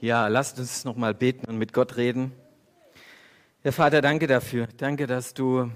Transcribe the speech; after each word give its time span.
Ja, 0.00 0.28
lasst 0.28 0.60
uns 0.60 0.84
nochmal 0.84 1.12
beten 1.12 1.46
und 1.48 1.58
mit 1.58 1.72
Gott 1.72 1.96
reden. 1.96 2.30
Herr 3.62 3.72
Vater, 3.72 4.00
danke 4.00 4.28
dafür. 4.28 4.68
Danke, 4.76 5.08
dass 5.08 5.34
du 5.34 5.72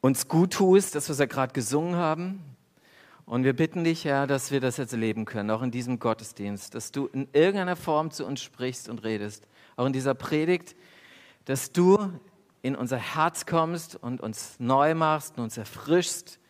uns 0.00 0.26
gut 0.26 0.54
tust, 0.54 0.96
dass 0.96 1.08
wir 1.08 1.12
es 1.12 1.20
ja 1.20 1.26
gerade 1.26 1.52
gesungen 1.52 1.94
haben. 1.94 2.42
Und 3.24 3.44
wir 3.44 3.52
bitten 3.52 3.84
dich, 3.84 4.04
Herr, 4.06 4.26
dass 4.26 4.50
wir 4.50 4.58
das 4.58 4.76
jetzt 4.76 4.92
erleben 4.92 5.24
können, 5.24 5.52
auch 5.52 5.62
in 5.62 5.70
diesem 5.70 6.00
Gottesdienst, 6.00 6.74
dass 6.74 6.90
du 6.90 7.06
in 7.06 7.28
irgendeiner 7.32 7.76
Form 7.76 8.10
zu 8.10 8.26
uns 8.26 8.42
sprichst 8.42 8.88
und 8.88 9.04
redest. 9.04 9.46
Auch 9.76 9.86
in 9.86 9.92
dieser 9.92 10.14
Predigt, 10.14 10.74
dass 11.44 11.70
du 11.70 12.10
in 12.60 12.74
unser 12.74 12.98
Herz 12.98 13.46
kommst 13.46 13.94
und 13.94 14.20
uns 14.20 14.56
neu 14.58 14.96
machst 14.96 15.38
und 15.38 15.44
uns 15.44 15.56
erfrischst, 15.56 16.40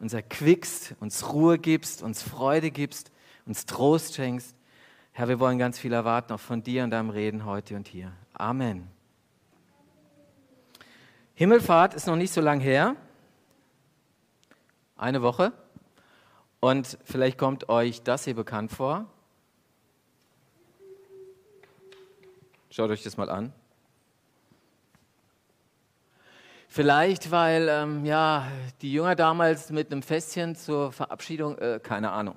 uns 0.00 0.14
erquickst, 0.14 0.94
uns 1.00 1.34
Ruhe 1.34 1.58
gibst, 1.58 2.02
uns 2.02 2.22
Freude 2.22 2.70
gibst, 2.70 3.12
uns 3.44 3.66
Trost 3.66 4.14
schenkst. 4.14 4.56
Herr, 5.16 5.28
wir 5.28 5.38
wollen 5.38 5.58
ganz 5.58 5.78
viel 5.78 5.92
erwarten, 5.92 6.32
auch 6.32 6.40
von 6.40 6.64
dir 6.64 6.82
und 6.82 6.90
deinem 6.90 7.08
Reden 7.08 7.44
heute 7.44 7.76
und 7.76 7.86
hier. 7.86 8.10
Amen. 8.32 8.90
Himmelfahrt 11.34 11.94
ist 11.94 12.08
noch 12.08 12.16
nicht 12.16 12.32
so 12.32 12.40
lang 12.40 12.58
her. 12.58 12.96
Eine 14.96 15.22
Woche. 15.22 15.52
Und 16.58 16.98
vielleicht 17.04 17.38
kommt 17.38 17.68
euch 17.68 18.02
das 18.02 18.24
hier 18.24 18.34
bekannt 18.34 18.72
vor. 18.72 19.06
Schaut 22.70 22.90
euch 22.90 23.04
das 23.04 23.16
mal 23.16 23.30
an. 23.30 23.52
Vielleicht, 26.66 27.30
weil 27.30 27.68
ähm, 27.68 28.04
ja, 28.04 28.48
die 28.82 28.92
Jünger 28.92 29.14
damals 29.14 29.70
mit 29.70 29.92
einem 29.92 30.02
Festchen 30.02 30.56
zur 30.56 30.90
Verabschiedung, 30.90 31.56
äh, 31.58 31.78
keine 31.80 32.10
Ahnung. 32.10 32.34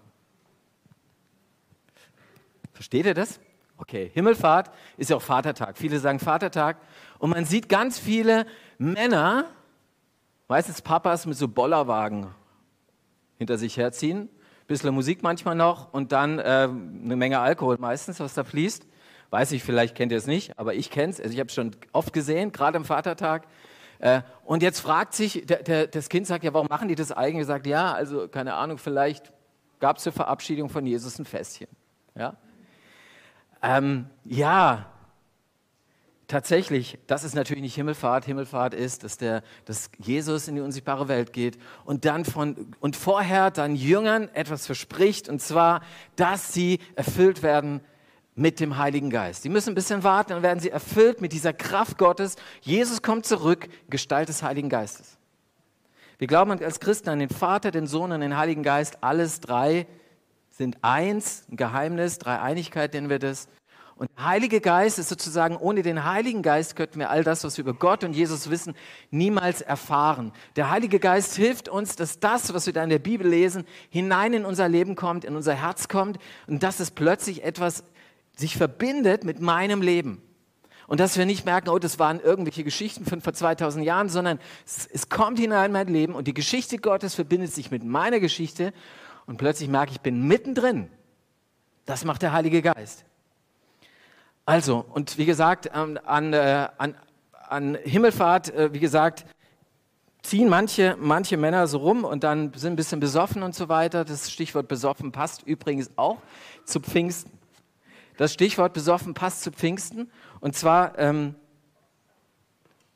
Versteht 2.77 3.07
ihr 3.07 3.15
das? 3.15 3.39
Okay, 3.77 4.11
Himmelfahrt 4.13 4.69
ist 4.97 5.09
ja 5.09 5.15
auch 5.15 5.21
Vatertag. 5.23 5.79
Viele 5.79 5.97
sagen 5.97 6.19
Vatertag. 6.19 6.77
Und 7.17 7.31
man 7.31 7.43
sieht 7.43 7.69
ganz 7.69 7.97
viele 7.97 8.45
Männer, 8.77 9.45
meistens 10.47 10.83
Papas 10.83 11.25
mit 11.25 11.35
so 11.35 11.47
Bollerwagen 11.47 12.27
hinter 13.39 13.57
sich 13.57 13.77
herziehen. 13.77 14.29
Bisschen 14.67 14.93
Musik 14.93 15.23
manchmal 15.23 15.55
noch 15.55 15.91
und 15.91 16.11
dann 16.11 16.37
äh, 16.37 16.43
eine 16.43 17.15
Menge 17.15 17.39
Alkohol 17.39 17.77
meistens, 17.79 18.19
was 18.19 18.35
da 18.35 18.43
fließt. 18.43 18.85
Weiß 19.31 19.51
ich, 19.53 19.63
vielleicht 19.63 19.95
kennt 19.95 20.11
ihr 20.11 20.19
es 20.19 20.27
nicht, 20.27 20.59
aber 20.59 20.75
ich 20.75 20.91
kenne 20.91 21.13
es. 21.13 21.19
Also 21.19 21.33
ich 21.33 21.39
habe 21.39 21.47
es 21.47 21.55
schon 21.55 21.75
oft 21.93 22.13
gesehen, 22.13 22.51
gerade 22.51 22.77
am 22.77 22.85
Vatertag. 22.85 23.47
Äh, 23.97 24.21
und 24.45 24.61
jetzt 24.61 24.81
fragt 24.81 25.15
sich, 25.15 25.47
der, 25.47 25.63
der, 25.63 25.87
das 25.87 26.09
Kind 26.09 26.27
sagt 26.27 26.43
ja, 26.43 26.53
warum 26.53 26.67
machen 26.67 26.89
die 26.89 26.95
das 26.95 27.11
eigentlich? 27.11 27.39
Er 27.39 27.45
sagt, 27.45 27.65
ja, 27.65 27.91
also 27.91 28.27
keine 28.27 28.53
Ahnung, 28.53 28.77
vielleicht 28.77 29.33
gab 29.79 29.97
es 29.97 30.03
zur 30.03 30.13
Verabschiedung 30.13 30.69
von 30.69 30.85
Jesus 30.85 31.17
ein 31.17 31.25
Festchen. 31.25 31.69
Ja? 32.13 32.37
Ähm, 33.61 34.07
ja, 34.23 34.85
tatsächlich, 36.27 36.99
das 37.07 37.23
ist 37.23 37.35
natürlich 37.35 37.63
nicht 37.63 37.75
Himmelfahrt. 37.75 38.25
Himmelfahrt 38.25 38.73
ist, 38.73 39.03
dass, 39.03 39.17
der, 39.17 39.43
dass 39.65 39.89
Jesus 39.97 40.47
in 40.47 40.55
die 40.55 40.61
unsichtbare 40.61 41.07
Welt 41.07 41.33
geht 41.33 41.57
und 41.85 42.05
dann 42.05 42.25
von, 42.25 42.75
und 42.79 42.95
vorher 42.95 43.51
dann 43.51 43.75
Jüngern 43.75 44.29
etwas 44.33 44.65
verspricht, 44.65 45.29
und 45.29 45.41
zwar, 45.41 45.81
dass 46.15 46.53
sie 46.53 46.79
erfüllt 46.95 47.43
werden 47.43 47.81
mit 48.35 48.59
dem 48.59 48.77
Heiligen 48.77 49.09
Geist. 49.09 49.41
Sie 49.41 49.49
müssen 49.49 49.69
ein 49.69 49.75
bisschen 49.75 50.03
warten, 50.03 50.31
dann 50.31 50.43
werden 50.43 50.59
sie 50.59 50.69
erfüllt 50.69 51.21
mit 51.21 51.33
dieser 51.33 51.53
Kraft 51.53 51.97
Gottes. 51.97 52.35
Jesus 52.61 53.01
kommt 53.01 53.25
zurück, 53.25 53.67
Gestalt 53.89 54.29
des 54.29 54.43
Heiligen 54.43 54.69
Geistes. 54.69 55.17
Wir 56.19 56.27
glauben 56.27 56.51
als 56.51 56.79
Christen 56.79 57.09
an 57.09 57.19
den 57.19 57.29
Vater, 57.29 57.71
den 57.71 57.87
Sohn 57.87 58.11
und 58.11 58.21
den 58.21 58.37
Heiligen 58.37 58.63
Geist. 58.63 59.03
Alles 59.03 59.39
drei 59.39 59.87
sind 60.57 60.77
eins, 60.81 61.45
ein 61.51 61.55
Geheimnis, 61.55 62.17
Dreieinigkeit 62.17 62.93
nennen 62.93 63.09
wir 63.09 63.19
das. 63.19 63.47
Und 63.95 64.09
der 64.15 64.25
Heilige 64.25 64.61
Geist 64.61 64.99
ist 64.99 65.09
sozusagen, 65.09 65.55
ohne 65.55 65.81
den 65.81 66.03
Heiligen 66.03 66.43
Geist 66.43 66.75
könnten 66.75 66.99
wir 66.99 67.09
all 67.09 67.23
das, 67.23 67.43
was 67.43 67.57
wir 67.57 67.63
über 67.63 67.73
Gott 67.73 68.03
und 68.03 68.13
Jesus 68.13 68.49
wissen, 68.49 68.75
niemals 69.09 69.61
erfahren. 69.61 70.33
Der 70.55 70.69
Heilige 70.69 70.99
Geist 70.99 71.35
hilft 71.35 71.67
uns, 71.67 71.95
dass 71.95 72.19
das, 72.19 72.53
was 72.53 72.67
wir 72.67 72.73
da 72.73 72.83
in 72.83 72.91
der 72.91 72.99
Bibel 72.99 73.27
lesen, 73.27 73.65
hinein 73.89 74.33
in 74.33 74.45
unser 74.45 74.69
Leben 74.69 74.95
kommt, 74.95 75.25
in 75.25 75.35
unser 75.35 75.55
Herz 75.55 75.87
kommt 75.87 76.19
und 76.45 76.61
dass 76.61 76.79
es 76.79 76.91
plötzlich 76.91 77.43
etwas 77.43 77.83
sich 78.35 78.55
verbindet 78.55 79.23
mit 79.23 79.39
meinem 79.39 79.81
Leben. 79.81 80.21
Und 80.85 80.99
dass 80.99 81.17
wir 81.17 81.25
nicht 81.25 81.45
merken, 81.45 81.69
oh, 81.69 81.79
das 81.79 81.99
waren 81.99 82.19
irgendwelche 82.19 82.63
Geschichten 82.63 83.05
von 83.05 83.19
vor 83.19 83.33
2000 83.33 83.83
Jahren, 83.83 84.09
sondern 84.09 84.39
es, 84.65 84.87
es 84.87 85.09
kommt 85.09 85.37
hinein 85.37 85.65
in 85.65 85.71
mein 85.73 85.87
Leben 85.87 86.15
und 86.15 86.27
die 86.27 86.33
Geschichte 86.33 86.77
Gottes 86.77 87.15
verbindet 87.15 87.51
sich 87.51 87.71
mit 87.71 87.83
meiner 87.83 88.19
Geschichte 88.19 88.73
und 89.27 89.37
plötzlich 89.37 89.69
merke 89.69 89.91
ich, 89.91 89.97
ich 89.97 90.01
bin 90.01 90.27
mittendrin. 90.27 90.89
Das 91.85 92.03
macht 92.03 92.21
der 92.21 92.33
Heilige 92.33 92.61
Geist. 92.61 93.05
Also, 94.45 94.85
und 94.93 95.17
wie 95.17 95.25
gesagt, 95.25 95.69
ähm, 95.73 95.99
an, 96.05 96.33
äh, 96.33 96.69
an, 96.77 96.95
an 97.47 97.77
Himmelfahrt, 97.83 98.53
äh, 98.53 98.73
wie 98.73 98.79
gesagt, 98.79 99.25
ziehen 100.21 100.49
manche, 100.49 100.97
manche 100.99 101.37
Männer 101.37 101.67
so 101.67 101.79
rum 101.79 102.03
und 102.03 102.23
dann 102.23 102.53
sind 102.53 102.73
ein 102.73 102.75
bisschen 102.75 102.99
besoffen 102.99 103.43
und 103.43 103.55
so 103.55 103.69
weiter. 103.69 104.05
Das 104.05 104.31
Stichwort 104.31 104.67
besoffen 104.67 105.11
passt 105.11 105.43
übrigens 105.43 105.91
auch 105.97 106.17
zu 106.65 106.79
Pfingsten. 106.79 107.31
Das 108.17 108.33
Stichwort 108.33 108.73
besoffen 108.73 109.13
passt 109.13 109.43
zu 109.43 109.51
Pfingsten. 109.51 110.09
Und 110.39 110.55
zwar, 110.55 110.97
ähm, 110.97 111.35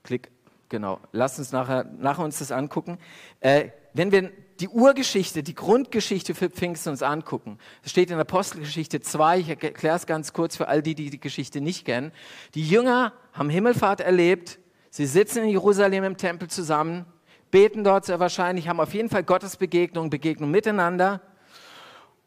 klick, 0.04 0.32
genau, 0.70 1.00
lass 1.12 1.38
uns 1.38 1.52
nachher, 1.52 1.84
nachher 1.84 2.24
uns 2.24 2.40
das 2.40 2.52
angucken. 2.52 2.98
Äh, 3.40 3.70
wenn 3.94 4.12
wir 4.12 4.32
die 4.62 4.70
Urgeschichte, 4.70 5.42
die 5.42 5.56
Grundgeschichte 5.56 6.36
für 6.36 6.50
Pfingsten 6.50 6.92
uns 6.92 7.02
angucken, 7.02 7.58
das 7.82 7.92
steht 7.92 8.12
in 8.12 8.20
Apostelgeschichte 8.20 9.02
2, 9.02 9.40
ich 9.40 9.50
erkläre 9.50 9.96
es 9.96 10.06
ganz 10.06 10.34
kurz 10.34 10.56
für 10.56 10.68
all 10.68 10.84
die, 10.84 10.94
die 10.94 11.10
die 11.10 11.20
Geschichte 11.20 11.62
nicht 11.62 11.86
kennen. 11.86 12.12
Die 12.54 12.68
Jünger 12.68 13.14
haben 13.34 13.50
Himmelfahrt 13.50 14.02
erlebt, 14.02 14.60
sie 14.92 15.08
sitzen 15.08 15.44
in 15.44 15.50
Jerusalem 15.50 16.04
im 16.04 16.18
Tempel 16.18 16.48
zusammen, 16.48 17.06
beten 17.50 17.84
dort 17.84 18.06
sehr 18.06 18.20
wahrscheinlich, 18.20 18.68
haben 18.68 18.80
auf 18.80 18.94
jeden 18.94 19.10
Fall 19.10 19.24
Gottesbegegnung, 19.24 20.12
Begegnung 20.12 20.52
miteinander. 20.52 21.22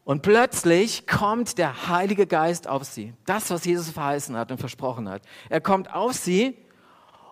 Und 0.02 0.22
plötzlich 0.22 1.06
kommt 1.06 1.56
der 1.56 1.88
Heilige 1.88 2.26
Geist 2.26 2.68
auf 2.68 2.84
sie. 2.84 3.14
Das, 3.24 3.48
was 3.50 3.64
Jesus 3.64 3.90
verheißen 3.90 4.36
hat 4.36 4.50
und 4.50 4.58
versprochen 4.58 5.08
hat. 5.08 5.22
Er 5.48 5.62
kommt 5.62 5.94
auf 5.94 6.12
sie 6.12 6.58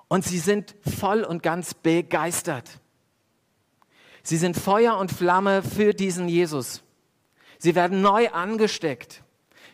und 0.09 0.25
sie 0.25 0.39
sind 0.39 0.75
voll 0.99 1.23
und 1.25 1.43
ganz 1.43 1.75
begeistert. 1.75 2.82
Sie 4.25 4.37
sind 4.37 4.57
Feuer 4.57 4.99
und 4.99 5.11
Flamme 5.11 5.63
für 5.63 5.95
diesen 5.95 6.29
Jesus. 6.29 6.83
Sie 7.59 7.75
werden 7.75 8.03
neu 8.03 8.29
angesteckt. 8.29 9.25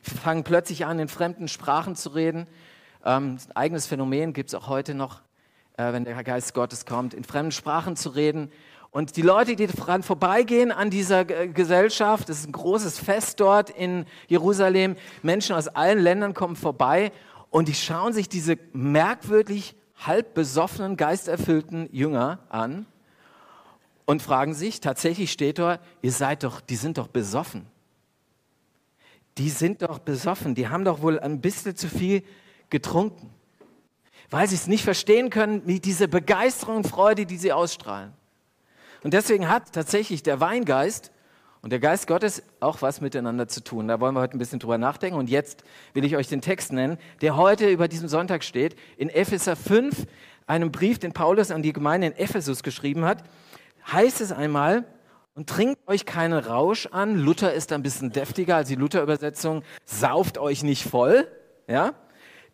Sie 0.03 0.15
fangen 0.15 0.43
plötzlich 0.43 0.87
an, 0.87 0.99
in 0.99 1.09
fremden 1.09 1.49
Sprachen 1.49 1.97
zu 1.97 2.11
reden. 2.11 2.47
Ähm, 3.05 3.37
eigenes 3.55 3.87
Phänomen 3.87 4.33
gibt 4.33 4.49
es 4.49 4.55
auch 4.55 4.69
heute 4.69 4.95
noch, 4.95 5.21
äh, 5.77 5.93
wenn 5.93 6.05
der 6.05 6.25
Geist 6.25 6.55
Gottes 6.55 6.87
kommt, 6.87 7.13
in 7.13 7.25
fremden 7.25 7.53
Sprachen 7.53 7.95
zu 7.95 8.09
reden. 8.09 8.51
Und 8.91 9.17
die 9.17 9.23
Leute, 9.23 9.55
die 9.55 9.67
dran 9.67 10.03
vorbeigehen 10.03 10.73
an 10.73 10.89
dieser 10.89 11.27
Gesellschaft, 11.27 12.31
das 12.31 12.39
ist 12.39 12.49
ein 12.49 12.53
großes 12.53 12.99
Fest 12.99 13.39
dort 13.41 13.69
in 13.69 14.07
Jerusalem, 14.29 14.97
Menschen 15.23 15.55
aus 15.55 15.69
allen 15.69 15.99
Ländern 15.99 16.33
kommen 16.33 16.57
vorbei 16.57 17.13
und 17.51 17.69
die 17.69 17.75
schauen 17.75 18.15
sich 18.15 18.31
diese 18.31 18.57
merkwürdig 18.73 19.75
halb 19.95 20.33
besoffenen, 20.33 20.97
geisterfüllten 20.97 21.91
Jünger 21.93 22.39
an 22.49 22.87
und 24.09 24.23
fragen 24.23 24.55
sich, 24.55 24.81
tatsächlich 24.81 25.31
steht 25.31 25.59
dort, 25.59 25.83
ihr 26.01 26.13
seid 26.13 26.43
doch, 26.43 26.63
die 26.63 26.77
sind 26.77 26.97
doch 26.97 27.09
besoffen. 27.09 27.67
Die 29.37 29.51
sind 29.51 29.83
doch 29.83 29.99
besoffen, 29.99 30.55
die 30.55 30.69
haben 30.69 30.83
doch 30.87 31.03
wohl 31.03 31.21
ein 31.21 31.43
bisschen 31.43 31.77
zu 31.77 31.89
viel 31.89 32.23
getrunken, 32.71 33.29
weil 34.31 34.49
sie 34.49 34.55
es 34.55 34.67
nicht 34.67 34.83
verstehen 34.83 35.29
können, 35.29 35.61
wie 35.67 35.79
diese 35.79 36.09
Begeisterung 36.09 36.79
und 36.79 36.87
Freude, 36.87 37.27
die 37.27 37.37
sie 37.37 37.53
ausstrahlen. 37.53 38.15
Und 39.03 39.13
deswegen 39.13 39.51
hat 39.51 39.75
tatsächlich 39.75 40.23
der 40.23 40.41
Weingeist 40.41 41.13
und 41.61 41.69
der 41.69 41.79
Geist 41.79 42.07
Gottes 42.07 42.43
auch 42.61 42.81
was 42.81 43.03
miteinander 43.03 43.47
zu 43.47 43.63
tun. 43.63 43.89
Da 43.89 44.01
wollen 44.01 44.15
wir 44.15 44.21
heute 44.23 44.39
ein 44.39 44.39
bisschen 44.39 44.59
drüber 44.59 44.79
nachdenken. 44.79 45.19
Und 45.19 45.29
jetzt 45.29 45.65
will 45.93 46.07
ich 46.07 46.17
euch 46.17 46.29
den 46.29 46.41
Text 46.41 46.73
nennen, 46.73 46.97
der 47.21 47.37
heute 47.37 47.69
über 47.69 47.89
diesem 47.89 48.09
Sonntag 48.09 48.43
steht, 48.43 48.75
in 48.97 49.11
Epheser 49.11 49.55
5, 49.55 50.07
einem 50.47 50.73
Brief, 50.73 50.99
den 50.99 51.13
Paulus 51.13 51.51
an 51.51 51.63
die 51.63 51.75
Gemeinde 51.75 52.07
in 52.07 52.17
Ephesus 52.17 52.63
geschrieben 52.63 53.05
hat, 53.05 53.23
heißt 53.93 54.21
es 54.21 54.33
einmal, 54.33 54.85
und 55.39 55.49
trinkt 55.49 55.87
euch 55.87 56.05
keinen 56.05 56.37
Rausch 56.37 56.87
an. 56.87 57.17
Luther 57.17 57.53
ist 57.53 57.73
ein 57.73 57.85
bisschen 57.85 58.11
deftiger 58.11 58.57
als 58.57 58.67
die 58.67 58.75
Luther-Übersetzung. 58.75 59.63
Sauft 59.85 60.37
euch 60.37 60.65
nicht 60.65 60.83
voll, 60.83 61.29
ja? 61.69 61.95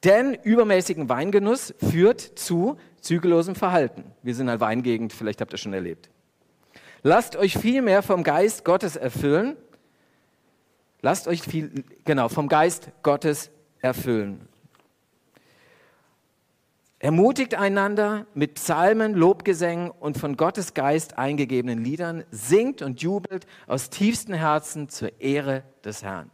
Denn 0.04 0.34
übermäßigen 0.34 1.08
Weingenuss 1.08 1.72
führt 1.78 2.20
zu 2.20 2.76
zügellosem 3.00 3.54
Verhalten. 3.54 4.04
Wir 4.22 4.34
sind 4.34 4.50
eine 4.50 4.60
Weingegend, 4.60 5.14
vielleicht 5.14 5.40
habt 5.40 5.54
ihr 5.54 5.56
schon 5.56 5.72
erlebt. 5.72 6.10
Lasst 7.02 7.36
euch 7.36 7.56
vielmehr 7.56 8.02
vom 8.02 8.22
Geist 8.22 8.66
Gottes 8.66 8.96
erfüllen. 8.96 9.56
Lasst 11.00 11.26
euch 11.26 11.40
viel, 11.40 11.84
genau, 12.04 12.28
vom 12.28 12.48
Geist 12.48 12.90
Gottes 13.02 13.50
erfüllen. 13.80 14.46
Ermutigt 17.04 17.54
einander 17.54 18.24
mit 18.32 18.54
Psalmen, 18.54 19.12
Lobgesängen 19.12 19.90
und 19.90 20.16
von 20.16 20.38
Gottes 20.38 20.72
Geist 20.72 21.18
eingegebenen 21.18 21.84
Liedern, 21.84 22.24
singt 22.30 22.80
und 22.80 23.02
jubelt 23.02 23.44
aus 23.66 23.90
tiefstem 23.90 24.34
Herzen 24.34 24.88
zur 24.88 25.20
Ehre 25.20 25.64
des 25.84 26.02
Herrn. 26.02 26.30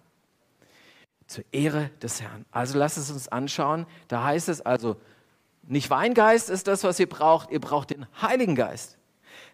zur 1.26 1.42
Ehre 1.50 1.90
des 2.00 2.22
Herrn. 2.22 2.46
Also 2.52 2.78
lasst 2.78 2.98
es 2.98 3.10
uns 3.10 3.26
anschauen. 3.26 3.84
Da 4.06 4.22
heißt 4.22 4.48
es 4.48 4.60
also, 4.60 4.94
nicht 5.66 5.90
Weingeist 5.90 6.48
ist 6.48 6.68
das, 6.68 6.84
was 6.84 7.00
ihr 7.00 7.08
braucht, 7.08 7.50
ihr 7.50 7.60
braucht 7.60 7.90
den 7.90 8.06
Heiligen 8.22 8.54
Geist. 8.54 8.96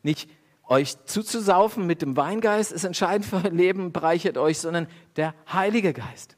Nicht 0.03 0.29
euch 0.69 1.03
zuzusaufen 1.07 1.87
mit 1.87 2.03
dem 2.03 2.15
Weingeist 2.19 2.73
ist 2.73 2.85
entscheidend 2.85 3.25
für 3.25 3.37
euer 3.37 3.51
Leben, 3.51 3.91
bereichert 3.91 4.37
euch, 4.37 4.59
sondern 4.59 4.87
der 5.17 5.35
Heilige 5.51 5.95
Geist. 5.95 6.37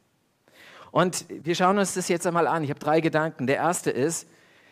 Und 0.92 1.24
wir 1.28 1.56
schauen 1.56 1.78
uns 1.78 1.94
das 1.94 2.06
jetzt 2.06 2.28
einmal 2.28 2.46
an. 2.46 2.62
Ich 2.62 2.70
habe 2.70 2.78
drei 2.78 3.00
Gedanken. 3.00 3.48
Der 3.48 3.56
erste 3.56 3.90
ist, 3.90 4.28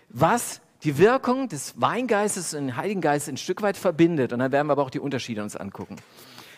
was 0.08 0.60
die 0.82 0.98
Wirkung 0.98 1.48
des 1.48 1.80
Weingeistes 1.80 2.54
und 2.54 2.66
den 2.66 2.76
Heiligen 2.76 3.00
Geist 3.00 3.28
ein 3.28 3.36
Stück 3.36 3.62
weit 3.62 3.76
verbindet. 3.76 4.32
Und 4.32 4.38
dann 4.38 4.52
werden 4.52 4.68
wir 4.68 4.72
aber 4.72 4.82
auch 4.82 4.90
die 4.90 5.00
Unterschiede 5.00 5.42
uns 5.42 5.56
angucken. 5.56 5.96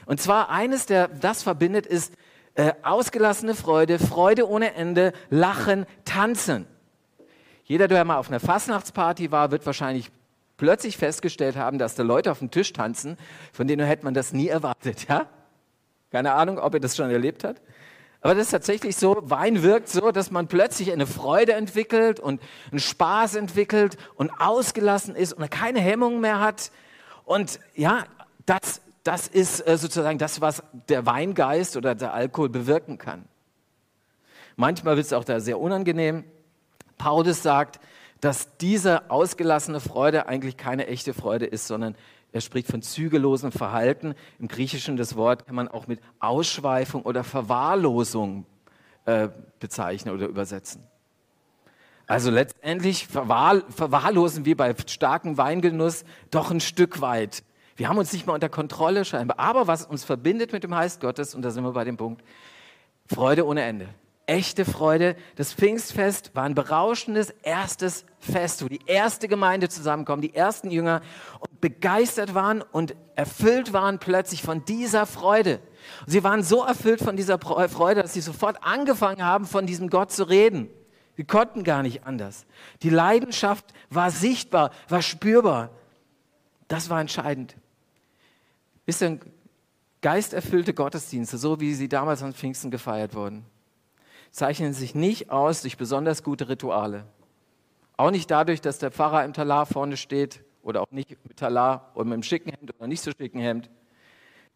Und 0.07 0.21
zwar 0.21 0.51
eines, 0.51 0.87
der 0.87 1.09
das 1.09 1.43
verbindet, 1.43 1.87
ist 1.87 2.15
äh, 2.55 2.73
ausgelassene 2.83 3.55
Freude, 3.55 3.99
Freude 3.99 4.49
ohne 4.49 4.75
Ende, 4.75 5.13
Lachen, 5.31 5.87
Tanzen. 6.05 6.67
Jeder, 7.65 7.87
der 7.87 8.05
mal 8.05 8.17
auf 8.17 8.29
einer 8.29 8.41
Fastnachtsparty 8.41 9.31
war, 9.31 9.51
wird 9.51 9.65
wahrscheinlich 9.67 10.11
plötzlich 10.57 10.97
festgestellt 10.97 11.57
haben, 11.57 11.79
dass 11.79 11.95
da 11.95 12.03
Leute 12.03 12.33
auf 12.33 12.41
dem 12.41 12.51
Tisch 12.51 12.73
tanzen, 12.73 13.17
von 13.53 13.67
denen 13.67 13.87
hätte 13.87 14.05
man 14.05 14.15
das 14.15 14.33
nie 14.33 14.49
erwartet. 14.49 15.09
Ja? 15.09 15.27
Keine 16.11 16.33
Ahnung, 16.33 16.59
ob 16.59 16.75
ihr 16.75 16.81
das 16.81 16.97
schon 16.97 17.11
erlebt 17.11 17.45
habt. 17.45 17.63
Aber 18.21 18.35
das 18.35 18.47
ist 18.47 18.51
tatsächlich 18.51 18.97
so, 18.97 19.19
Wein 19.23 19.63
wirkt 19.63 19.89
so, 19.89 20.11
dass 20.11 20.31
man 20.31 20.49
plötzlich 20.49 20.91
eine 20.91 21.07
Freude 21.07 21.53
entwickelt 21.53 22.19
und 22.19 22.41
einen 22.71 22.81
Spaß 22.81 23.37
entwickelt 23.37 23.97
und 24.17 24.31
ausgelassen 24.41 25.15
ist 25.15 25.33
und 25.33 25.49
keine 25.51 25.81
Hemmungen 25.81 26.21
mehr 26.21 26.41
hat. 26.41 26.73
Und 27.25 27.61
ja, 27.75 28.05
das, 28.45 28.81
das 29.05 29.29
ist 29.29 29.67
äh, 29.67 29.77
sozusagen 29.77 30.19
das, 30.19 30.41
was 30.41 30.63
der 30.89 31.07
Weingeist 31.07 31.77
oder 31.77 31.95
der 31.95 32.13
Alkohol 32.13 32.49
bewirken 32.49 32.99
kann. 32.99 33.25
Manchmal 34.57 34.97
wird 34.97 35.07
es 35.07 35.13
auch 35.13 35.25
da 35.25 35.39
sehr 35.39 35.61
unangenehm. 35.61 36.25
Paulus 36.97 37.45
sagt, 37.45 37.79
dass 38.21 38.57
diese 38.57 39.11
ausgelassene 39.11 39.81
Freude 39.81 40.27
eigentlich 40.27 40.57
keine 40.57 40.87
echte 40.87 41.15
Freude 41.15 41.47
ist, 41.47 41.67
sondern 41.67 41.95
er 42.33 42.41
spricht 42.41 42.69
von 42.69 42.83
zügellosem 42.83 43.53
Verhalten. 43.53 44.15
Im 44.39 44.49
Griechischen 44.49 44.97
das 44.97 45.17
Wort 45.17 45.47
kann 45.47 45.55
man 45.55 45.69
auch 45.69 45.87
mit 45.87 46.01
Ausschweifung 46.19 47.03
oder 47.03 47.25
Verwahrlosung 47.25 48.45
äh, 49.07 49.29
bezeichnen 49.61 50.15
oder 50.15 50.27
übersetzen. 50.27 50.83
Also 52.07 52.31
letztendlich 52.31 53.07
verwahr, 53.07 53.63
verwahrlosen 53.69 54.45
wir 54.45 54.57
bei 54.57 54.75
starkem 54.87 55.37
Weingenuss 55.37 56.05
doch 56.31 56.51
ein 56.51 56.61
Stück 56.61 57.01
weit. 57.01 57.45
Wir 57.77 57.89
haben 57.89 57.99
uns 57.99 58.13
nicht 58.13 58.27
mal 58.27 58.33
unter 58.35 58.49
Kontrolle 58.49 59.05
scheinbar. 59.05 59.39
Aber 59.39 59.67
was 59.67 59.85
uns 59.85 60.05
verbindet 60.05 60.53
mit 60.53 60.65
dem 60.65 60.75
Heist 60.75 61.01
Gottes, 61.01 61.35
und 61.35 61.43
da 61.43 61.51
sind 61.51 61.65
wir 61.65 61.73
bei 61.73 61.85
dem 61.85 61.97
Punkt, 61.97 62.23
Freude 63.07 63.47
ohne 63.47 63.63
Ende 63.63 63.89
echte 64.29 64.65
Freude. 64.65 65.17
Das 65.37 65.53
Pfingstfest 65.53 66.35
war 66.35 66.45
ein 66.45 66.55
berauschendes 66.55 67.31
erstes 67.43 68.05
Fest, 68.21 68.63
wo 68.63 68.69
die 68.69 68.81
erste 68.87 69.27
Gemeinde 69.27 69.69
zusammenkommt, 69.69 70.23
die 70.23 70.35
ersten 70.35 70.71
Jünger 70.71 71.01
und 71.41 71.61
begeistert 71.61 72.35
waren 72.35 72.63
und 72.63 72.95
erfüllt 73.17 73.73
waren 73.73 73.99
plötzlich 73.99 74.43
von 74.43 74.65
dieser 74.65 75.07
Freude. 75.07 75.61
Und 76.05 76.13
sie 76.13 76.23
waren 76.23 76.43
so 76.43 76.63
erfüllt 76.63 77.01
von 77.01 77.17
dieser 77.17 77.39
Freude, 77.39 78.03
dass 78.03 78.13
sie 78.13 78.21
sofort 78.21 78.63
angefangen 78.63 79.25
haben, 79.25 79.47
von 79.47 79.67
diesem 79.67 79.89
Gott 79.89 80.13
zu 80.13 80.25
reden. 80.25 80.69
Sie 81.17 81.25
konnten 81.25 81.65
gar 81.65 81.83
nicht 81.83 82.07
anders. 82.07 82.47
Die 82.83 82.91
Leidenschaft 82.91 83.65
war 83.91 84.11
sichtbar, 84.11 84.71
war 84.89 85.03
spürbar. 85.03 85.71
Das 86.69 86.91
war 86.91 87.01
entscheidend. 87.01 87.57
Wisst 88.85 89.03
ihr, 89.03 89.19
geisterfüllte 90.01 90.75
Gottesdienste, 90.75 91.39
so 91.39 91.61
wie 91.61 91.75
sie 91.75 91.89
damals 91.89 92.23
an 92.23 92.35
Pfingsten 92.35 92.71
gefeiert 92.71 93.15
wurden, 93.15 93.45
zeichnen 94.31 94.73
sich 94.73 94.95
nicht 94.95 95.31
aus 95.31 95.63
durch 95.63 95.77
besonders 95.77 96.23
gute 96.23 96.49
Rituale. 96.49 97.05
Auch 97.97 98.11
nicht 98.11 98.31
dadurch, 98.31 98.61
dass 98.61 98.79
der 98.79 98.91
Pfarrer 98.91 99.25
im 99.25 99.33
Talar 99.33 99.67
vorne 99.67 99.97
steht 99.97 100.45
oder 100.63 100.83
auch 100.83 100.91
nicht 100.91 101.11
mit 101.27 101.37
Talar 101.37 101.91
oder 101.95 102.05
mit 102.05 102.15
einem 102.15 102.23
schicken 102.23 102.51
Hemd 102.51 102.75
oder 102.79 102.87
nicht 102.87 103.03
so 103.03 103.11
schicken 103.11 103.41
Hemd. 103.41 103.71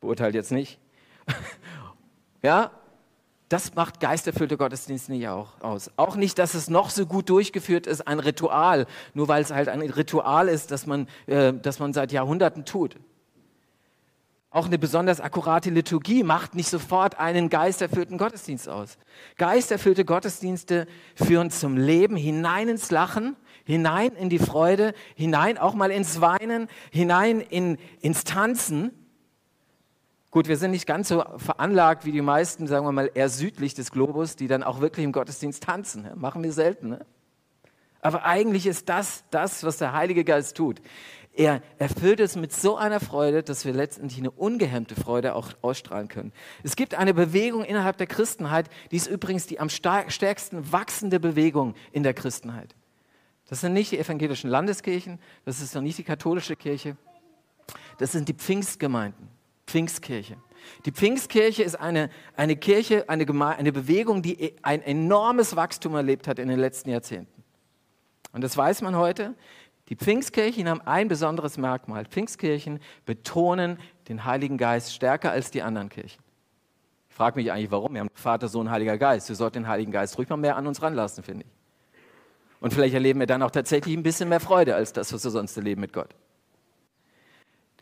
Beurteilt 0.00 0.34
jetzt 0.34 0.52
nicht. 0.52 0.78
ja, 2.42 2.70
das 3.48 3.74
macht 3.74 4.00
geisterfüllte 4.00 4.56
Gottesdienste 4.56 5.12
nicht 5.12 5.28
auch 5.28 5.60
aus. 5.60 5.90
Auch 5.96 6.16
nicht, 6.16 6.38
dass 6.38 6.54
es 6.54 6.70
noch 6.70 6.88
so 6.88 7.04
gut 7.04 7.28
durchgeführt 7.28 7.86
ist, 7.86 8.06
ein 8.06 8.18
Ritual, 8.18 8.86
nur 9.12 9.28
weil 9.28 9.42
es 9.42 9.52
halt 9.52 9.68
ein 9.68 9.82
Ritual 9.82 10.48
ist, 10.48 10.70
das 10.70 10.86
man, 10.86 11.06
äh, 11.26 11.52
das 11.52 11.78
man 11.78 11.92
seit 11.92 12.12
Jahrhunderten 12.12 12.64
tut. 12.64 12.96
Auch 14.52 14.66
eine 14.66 14.78
besonders 14.78 15.22
akkurate 15.22 15.70
Liturgie 15.70 16.22
macht 16.22 16.54
nicht 16.54 16.68
sofort 16.68 17.18
einen 17.18 17.48
geisterfüllten 17.48 18.18
Gottesdienst 18.18 18.68
aus. 18.68 18.98
Geisterfüllte 19.38 20.04
Gottesdienste 20.04 20.86
führen 21.14 21.50
zum 21.50 21.78
Leben, 21.78 22.16
hinein 22.16 22.68
ins 22.68 22.90
Lachen, 22.90 23.34
hinein 23.64 24.12
in 24.12 24.28
die 24.28 24.38
Freude, 24.38 24.92
hinein 25.14 25.56
auch 25.56 25.72
mal 25.72 25.90
ins 25.90 26.20
Weinen, 26.20 26.68
hinein 26.90 27.40
in, 27.40 27.78
ins 28.02 28.24
Tanzen. 28.24 28.90
Gut, 30.30 30.48
wir 30.48 30.58
sind 30.58 30.72
nicht 30.72 30.86
ganz 30.86 31.08
so 31.08 31.24
veranlagt 31.38 32.04
wie 32.04 32.12
die 32.12 32.20
meisten, 32.20 32.66
sagen 32.66 32.84
wir 32.84 32.92
mal, 32.92 33.10
eher 33.14 33.30
südlich 33.30 33.72
des 33.72 33.90
Globus, 33.90 34.36
die 34.36 34.48
dann 34.48 34.62
auch 34.62 34.82
wirklich 34.82 35.04
im 35.04 35.12
Gottesdienst 35.12 35.62
tanzen. 35.62 36.10
Machen 36.14 36.42
wir 36.42 36.52
selten. 36.52 36.90
Ne? 36.90 37.06
Aber 38.02 38.24
eigentlich 38.24 38.66
ist 38.66 38.90
das 38.90 39.24
das, 39.30 39.64
was 39.64 39.78
der 39.78 39.94
Heilige 39.94 40.24
Geist 40.24 40.56
tut. 40.58 40.82
Er 41.34 41.62
erfüllt 41.78 42.20
es 42.20 42.36
mit 42.36 42.52
so 42.52 42.76
einer 42.76 43.00
Freude, 43.00 43.42
dass 43.42 43.64
wir 43.64 43.72
letztendlich 43.72 44.18
eine 44.18 44.30
ungehemmte 44.30 44.94
Freude 44.94 45.34
auch 45.34 45.48
ausstrahlen 45.62 46.08
können. 46.08 46.32
Es 46.62 46.76
gibt 46.76 46.94
eine 46.94 47.14
Bewegung 47.14 47.64
innerhalb 47.64 47.96
der 47.96 48.06
Christenheit, 48.06 48.68
die 48.90 48.96
ist 48.96 49.06
übrigens 49.06 49.46
die 49.46 49.58
am 49.58 49.70
stärksten 49.70 50.72
wachsende 50.72 51.20
Bewegung 51.20 51.74
in 51.90 52.02
der 52.02 52.12
Christenheit. 52.12 52.74
Das 53.48 53.62
sind 53.62 53.72
nicht 53.72 53.92
die 53.92 53.98
evangelischen 53.98 54.50
Landeskirchen, 54.50 55.18
das 55.46 55.60
ist 55.62 55.74
noch 55.74 55.82
nicht 55.82 55.96
die 55.96 56.04
katholische 56.04 56.54
Kirche, 56.54 56.96
das 57.98 58.12
sind 58.12 58.28
die 58.28 58.34
Pfingstgemeinden, 58.34 59.28
Pfingstkirche. 59.66 60.36
Die 60.84 60.92
Pfingstkirche 60.92 61.62
ist 61.62 61.76
eine, 61.76 62.10
eine 62.36 62.56
Kirche, 62.56 63.08
eine, 63.08 63.26
eine 63.56 63.72
Bewegung, 63.72 64.22
die 64.22 64.54
ein 64.62 64.82
enormes 64.82 65.56
Wachstum 65.56 65.94
erlebt 65.94 66.28
hat 66.28 66.38
in 66.38 66.48
den 66.48 66.58
letzten 66.58 66.90
Jahrzehnten. 66.90 67.42
Und 68.32 68.42
das 68.42 68.56
weiß 68.56 68.82
man 68.82 68.96
heute. 68.96 69.34
Die 69.92 69.96
Pfingstkirchen 69.96 70.70
haben 70.70 70.80
ein 70.86 71.08
besonderes 71.08 71.58
Merkmal. 71.58 72.06
Pfingstkirchen 72.06 72.80
betonen 73.04 73.78
den 74.08 74.24
Heiligen 74.24 74.56
Geist 74.56 74.94
stärker 74.94 75.32
als 75.32 75.50
die 75.50 75.60
anderen 75.60 75.90
Kirchen. 75.90 76.22
Ich 77.10 77.14
frage 77.14 77.38
mich 77.38 77.52
eigentlich, 77.52 77.70
warum. 77.70 77.92
Wir 77.92 78.00
haben 78.00 78.08
Vater, 78.14 78.48
Sohn, 78.48 78.70
Heiliger 78.70 78.96
Geist. 78.96 79.28
Wir 79.28 79.36
sollten 79.36 79.64
den 79.64 79.68
Heiligen 79.68 79.92
Geist 79.92 80.16
ruhig 80.16 80.30
mal 80.30 80.38
mehr 80.38 80.56
an 80.56 80.66
uns 80.66 80.80
ranlassen, 80.80 81.22
finde 81.22 81.44
ich. 81.44 81.52
Und 82.58 82.72
vielleicht 82.72 82.94
erleben 82.94 83.20
wir 83.20 83.26
dann 83.26 83.42
auch 83.42 83.50
tatsächlich 83.50 83.94
ein 83.94 84.02
bisschen 84.02 84.30
mehr 84.30 84.40
Freude 84.40 84.74
als 84.74 84.94
das, 84.94 85.12
was 85.12 85.24
wir 85.24 85.30
sonst 85.30 85.54
erleben 85.58 85.82
mit 85.82 85.92
Gott. 85.92 86.14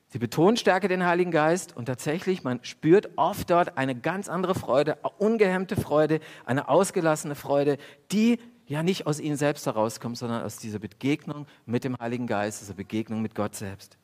Sie 0.09 0.19
betonen 0.19 0.57
stärker 0.57 0.89
den 0.89 1.07
Heiligen 1.07 1.31
Geist 1.31 1.77
und 1.77 1.85
tatsächlich, 1.85 2.43
man 2.43 2.59
spürt 2.65 3.11
oft 3.15 3.49
dort 3.51 3.79
eine 3.79 3.95
ganz 3.95 4.29
andere 4.29 4.57
Freude, 4.57 4.99
ungehemmte 5.19 5.77
Freude, 5.77 6.19
eine 6.45 6.69
ausgelassene 6.69 7.37
Freude, 7.37 7.79
die 8.11 8.41
ja 8.71 8.85
nicht 8.85 9.09
aus 9.09 9.19
ihnen 9.19 9.37
selbst 9.37 9.67
herauskommt, 9.67 10.17
sondern 10.17 10.43
aus 10.45 10.57
dieser 10.57 10.79
Begegnung 10.79 11.47
mit 11.67 11.83
dem 11.83 11.99
Heiligen 11.99 12.29
Geist, 12.29 12.61
dieser 12.61 12.75
Begegnung 12.75 13.21
mit 13.21 13.35
Gott 13.35 13.57
selbst. 13.57 13.99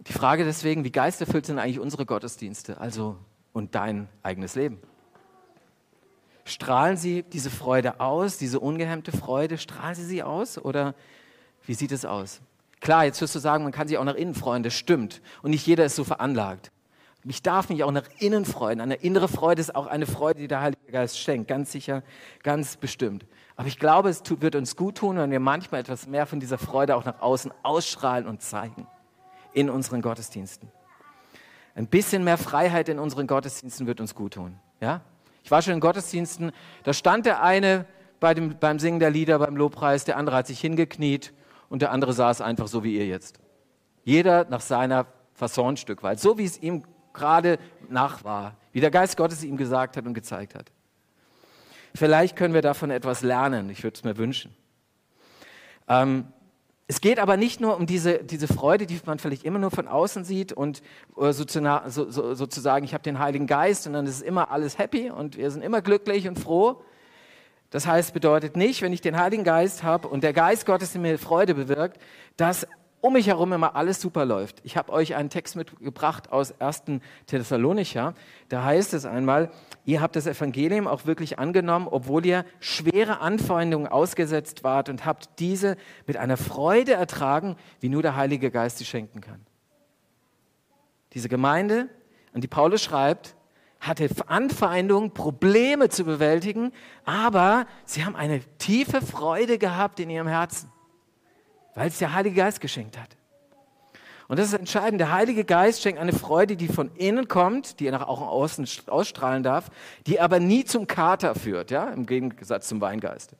Die 0.00 0.12
Frage 0.12 0.44
deswegen, 0.44 0.84
wie 0.84 0.92
geisterfüllt 0.92 1.46
sind 1.46 1.58
eigentlich 1.58 1.80
unsere 1.80 2.04
Gottesdienste, 2.04 2.78
also 2.78 3.16
und 3.54 3.74
dein 3.74 4.08
eigenes 4.22 4.54
Leben? 4.54 4.78
Strahlen 6.44 6.98
sie 6.98 7.22
diese 7.22 7.50
Freude 7.50 8.00
aus, 8.00 8.36
diese 8.36 8.60
ungehemmte 8.60 9.10
Freude, 9.10 9.56
strahlen 9.56 9.94
sie 9.94 10.04
sie 10.04 10.22
aus 10.22 10.58
oder 10.58 10.94
wie 11.64 11.74
sieht 11.74 11.92
es 11.92 12.04
aus? 12.04 12.42
Klar, 12.80 13.06
jetzt 13.06 13.20
wirst 13.22 13.34
du 13.34 13.38
sagen, 13.38 13.64
man 13.64 13.72
kann 13.72 13.88
sich 13.88 13.96
auch 13.96 14.04
nach 14.04 14.14
innen 14.14 14.34
freuen, 14.34 14.62
das 14.62 14.74
stimmt. 14.74 15.22
Und 15.42 15.52
nicht 15.52 15.66
jeder 15.66 15.86
ist 15.86 15.96
so 15.96 16.04
veranlagt. 16.04 16.70
Ich 17.24 17.42
darf 17.42 17.68
mich 17.68 17.82
auch 17.82 17.90
nach 17.90 18.08
innen 18.18 18.44
freuen. 18.44 18.80
Eine 18.80 18.94
innere 18.94 19.28
Freude 19.28 19.60
ist 19.60 19.74
auch 19.74 19.86
eine 19.86 20.06
Freude, 20.06 20.40
die 20.40 20.48
der 20.48 20.60
Heilige 20.60 20.92
Geist 20.92 21.18
schenkt. 21.18 21.48
Ganz 21.48 21.72
sicher, 21.72 22.02
ganz 22.42 22.76
bestimmt. 22.76 23.26
Aber 23.56 23.66
ich 23.66 23.78
glaube, 23.78 24.08
es 24.08 24.22
wird 24.40 24.54
uns 24.54 24.76
gut 24.76 24.98
tun, 24.98 25.16
wenn 25.16 25.30
wir 25.30 25.40
manchmal 25.40 25.80
etwas 25.80 26.06
mehr 26.06 26.26
von 26.26 26.38
dieser 26.38 26.58
Freude 26.58 26.94
auch 26.94 27.04
nach 27.04 27.20
außen 27.20 27.52
ausstrahlen 27.64 28.26
und 28.26 28.40
zeigen. 28.40 28.86
In 29.52 29.68
unseren 29.68 30.00
Gottesdiensten. 30.00 30.70
Ein 31.74 31.88
bisschen 31.88 32.22
mehr 32.22 32.38
Freiheit 32.38 32.88
in 32.88 32.98
unseren 32.98 33.26
Gottesdiensten 33.26 33.86
wird 33.86 34.00
uns 34.00 34.14
gut 34.14 34.34
tun. 34.34 34.58
Ja? 34.80 35.00
Ich 35.42 35.50
war 35.50 35.62
schon 35.62 35.74
in 35.74 35.80
Gottesdiensten, 35.80 36.52
da 36.84 36.92
stand 36.92 37.26
der 37.26 37.42
eine 37.42 37.86
bei 38.20 38.34
dem, 38.34 38.58
beim 38.58 38.78
Singen 38.78 39.00
der 39.00 39.10
Lieder, 39.10 39.38
beim 39.38 39.56
Lobpreis, 39.56 40.04
der 40.04 40.16
andere 40.16 40.36
hat 40.36 40.46
sich 40.46 40.60
hingekniet 40.60 41.32
und 41.68 41.82
der 41.82 41.92
andere 41.92 42.12
saß 42.12 42.40
einfach 42.40 42.68
so 42.68 42.84
wie 42.84 42.96
ihr 42.96 43.06
jetzt. 43.06 43.38
Jeder 44.04 44.44
nach 44.48 44.60
seiner 44.60 45.06
Fasson 45.34 45.74
ein 45.74 45.76
Stück 45.76 46.02
weit, 46.02 46.20
so 46.20 46.36
wie 46.38 46.44
es 46.44 46.60
ihm 46.60 46.82
gerade 47.18 47.58
nach 47.90 48.24
war, 48.24 48.56
wie 48.72 48.80
der 48.80 48.90
Geist 48.90 49.16
Gottes 49.16 49.44
ihm 49.44 49.56
gesagt 49.56 49.96
hat 49.96 50.06
und 50.06 50.14
gezeigt 50.14 50.54
hat. 50.54 50.72
Vielleicht 51.94 52.36
können 52.36 52.54
wir 52.54 52.62
davon 52.62 52.90
etwas 52.90 53.22
lernen, 53.22 53.68
ich 53.70 53.82
würde 53.82 53.96
es 53.96 54.04
mir 54.04 54.16
wünschen. 54.16 54.54
Ähm, 55.88 56.28
Es 56.90 57.02
geht 57.02 57.18
aber 57.18 57.36
nicht 57.36 57.60
nur 57.60 57.76
um 57.76 57.84
diese, 57.84 58.24
diese 58.24 58.48
Freude, 58.48 58.86
die 58.86 58.98
man 59.04 59.18
vielleicht 59.18 59.44
immer 59.44 59.58
nur 59.58 59.70
von 59.70 59.86
außen 59.86 60.24
sieht 60.24 60.54
und 60.54 60.80
äh, 61.18 61.32
sozusagen, 61.32 61.90
so, 61.90 62.10
so, 62.10 62.34
sozusagen 62.34 62.82
ich 62.86 62.94
habe 62.94 63.02
den 63.02 63.18
Heiligen 63.18 63.46
Geist 63.46 63.86
und 63.86 63.92
dann 63.92 64.06
ist 64.06 64.22
immer 64.22 64.50
alles 64.50 64.78
happy 64.78 65.10
und 65.10 65.36
wir 65.36 65.50
sind 65.50 65.62
immer 65.62 65.82
glücklich 65.82 66.26
und 66.28 66.38
froh. 66.38 66.82
Das 67.68 67.86
heißt, 67.86 68.14
bedeutet 68.14 68.56
nicht, 68.56 68.80
wenn 68.80 68.94
ich 68.94 69.02
den 69.02 69.18
Heiligen 69.18 69.44
Geist 69.44 69.82
habe 69.82 70.08
und 70.08 70.22
der 70.22 70.32
Geist 70.32 70.64
Gottes 70.64 70.94
in 70.94 71.02
mir 71.02 71.18
Freude 71.18 71.54
bewirkt, 71.54 72.00
dass 72.38 72.66
um 73.00 73.12
mich 73.12 73.28
herum 73.28 73.52
immer 73.52 73.76
alles 73.76 74.00
super 74.00 74.24
läuft. 74.24 74.60
Ich 74.64 74.76
habe 74.76 74.92
euch 74.92 75.14
einen 75.14 75.30
Text 75.30 75.54
mitgebracht 75.56 76.32
aus 76.32 76.60
1. 76.60 76.82
Thessalonicher. 77.26 78.14
Da 78.48 78.64
heißt 78.64 78.92
es 78.94 79.04
einmal, 79.06 79.50
ihr 79.84 80.00
habt 80.00 80.16
das 80.16 80.26
Evangelium 80.26 80.88
auch 80.88 81.06
wirklich 81.06 81.38
angenommen, 81.38 81.86
obwohl 81.88 82.26
ihr 82.26 82.44
schwere 82.58 83.20
Anfeindungen 83.20 83.86
ausgesetzt 83.86 84.64
wart 84.64 84.88
und 84.88 85.06
habt 85.06 85.38
diese 85.38 85.76
mit 86.06 86.16
einer 86.16 86.36
Freude 86.36 86.94
ertragen, 86.94 87.56
wie 87.80 87.88
nur 87.88 88.02
der 88.02 88.16
Heilige 88.16 88.50
Geist 88.50 88.78
sie 88.78 88.84
schenken 88.84 89.20
kann. 89.20 89.46
Diese 91.12 91.28
Gemeinde, 91.28 91.88
an 92.32 92.40
die 92.40 92.48
Paulus 92.48 92.82
schreibt, 92.82 93.36
hatte 93.80 94.08
Anfeindungen, 94.26 95.12
Probleme 95.12 95.88
zu 95.88 96.02
bewältigen, 96.04 96.72
aber 97.04 97.66
sie 97.84 98.04
haben 98.04 98.16
eine 98.16 98.40
tiefe 98.58 99.00
Freude 99.00 99.56
gehabt 99.56 100.00
in 100.00 100.10
ihrem 100.10 100.26
Herzen 100.26 100.68
weil 101.74 101.88
es 101.88 101.98
der 101.98 102.14
Heilige 102.14 102.36
Geist 102.36 102.60
geschenkt 102.60 102.98
hat. 102.98 103.16
Und 104.28 104.38
das 104.38 104.48
ist 104.48 104.54
entscheidend. 104.54 105.00
Der 105.00 105.10
Heilige 105.10 105.44
Geist 105.44 105.82
schenkt 105.82 105.98
eine 105.98 106.12
Freude, 106.12 106.56
die 106.56 106.68
von 106.68 106.90
innen 106.96 107.28
kommt, 107.28 107.80
die 107.80 107.90
nach 107.90 108.06
auch 108.06 108.20
außen 108.20 108.68
ausstrahlen 108.86 109.42
darf, 109.42 109.70
die 110.06 110.20
aber 110.20 110.38
nie 110.38 110.64
zum 110.64 110.86
Kater 110.86 111.34
führt, 111.34 111.70
ja, 111.70 111.88
im 111.88 112.04
Gegensatz 112.04 112.68
zum 112.68 112.82
Weingeist. 112.82 113.32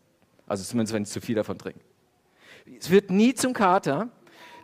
Also 0.47 0.65
zumindest, 0.65 0.95
wenn 0.95 1.03
ich 1.03 1.11
zu 1.11 1.21
viel 1.21 1.35
davon 1.35 1.59
trinke. 1.59 1.81
Es 2.79 2.91
wird 2.91 3.11
nie 3.11 3.35
zum 3.35 3.53
Kater. 3.53 4.09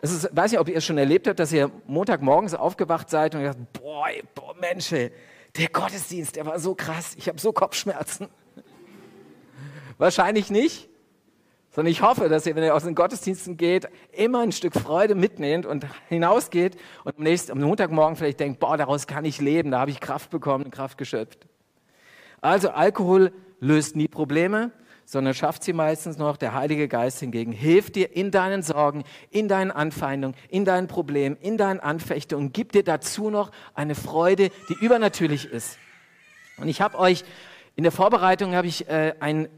Es 0.00 0.12
ist, 0.12 0.34
weiß 0.34 0.50
nicht, 0.50 0.60
ob 0.60 0.68
ihr 0.68 0.76
es 0.76 0.84
schon 0.84 0.96
erlebt 0.96 1.28
habt, 1.28 1.38
dass 1.38 1.52
ihr 1.52 1.70
Montagmorgens 1.86 2.54
aufgewacht 2.54 3.10
seid 3.10 3.34
und 3.34 3.42
gesagt, 3.42 3.72
boah, 3.74 4.08
boah 4.34 4.54
Mensch, 4.58 4.90
der 4.90 5.68
Gottesdienst, 5.72 6.36
der 6.36 6.46
war 6.46 6.58
so 6.58 6.74
krass, 6.74 7.14
ich 7.16 7.28
habe 7.28 7.38
so 7.38 7.52
Kopfschmerzen. 7.52 8.28
Wahrscheinlich 9.98 10.50
nicht. 10.50 10.88
Sondern 11.74 11.90
ich 11.90 12.02
hoffe, 12.02 12.28
dass 12.28 12.46
ihr, 12.46 12.54
wenn 12.54 12.62
ihr 12.62 12.72
aus 12.72 12.84
den 12.84 12.94
Gottesdiensten 12.94 13.56
geht, 13.56 13.88
immer 14.12 14.40
ein 14.40 14.52
Stück 14.52 14.74
Freude 14.74 15.16
mitnehmt 15.16 15.66
und 15.66 15.84
hinausgeht 16.08 16.76
und 17.02 17.18
am 17.18 17.24
nächsten, 17.24 17.50
am 17.50 17.60
Montagmorgen 17.60 18.14
vielleicht 18.14 18.38
denkt, 18.38 18.60
boah, 18.60 18.76
daraus 18.76 19.08
kann 19.08 19.24
ich 19.24 19.40
leben, 19.40 19.72
da 19.72 19.80
habe 19.80 19.90
ich 19.90 19.98
Kraft 19.98 20.30
bekommen, 20.30 20.70
Kraft 20.70 20.98
geschöpft. 20.98 21.48
Also 22.40 22.70
Alkohol 22.70 23.32
löst 23.58 23.96
nie 23.96 24.06
Probleme, 24.06 24.70
sondern 25.04 25.34
schafft 25.34 25.64
sie 25.64 25.72
meistens 25.72 26.16
noch. 26.16 26.36
Der 26.36 26.54
Heilige 26.54 26.86
Geist 26.86 27.18
hingegen 27.18 27.50
hilft 27.50 27.96
dir 27.96 28.14
in 28.14 28.30
deinen 28.30 28.62
Sorgen, 28.62 29.02
in 29.30 29.48
deinen 29.48 29.72
Anfeindungen, 29.72 30.36
in 30.50 30.64
deinen 30.64 30.86
Problemen, 30.86 31.36
in 31.40 31.58
deinen 31.58 31.80
Anfechtungen, 31.80 32.52
gibt 32.52 32.76
dir 32.76 32.84
dazu 32.84 33.30
noch 33.30 33.50
eine 33.74 33.96
Freude, 33.96 34.50
die 34.68 34.74
übernatürlich 34.74 35.46
ist. 35.46 35.78
Und 36.56 36.68
ich 36.68 36.80
habe 36.80 37.00
euch 37.00 37.24
in 37.74 37.82
der 37.82 37.90
Vorbereitung 37.90 38.54
habe 38.54 38.68
ich 38.68 38.88
äh, 38.88 39.14
ein 39.18 39.48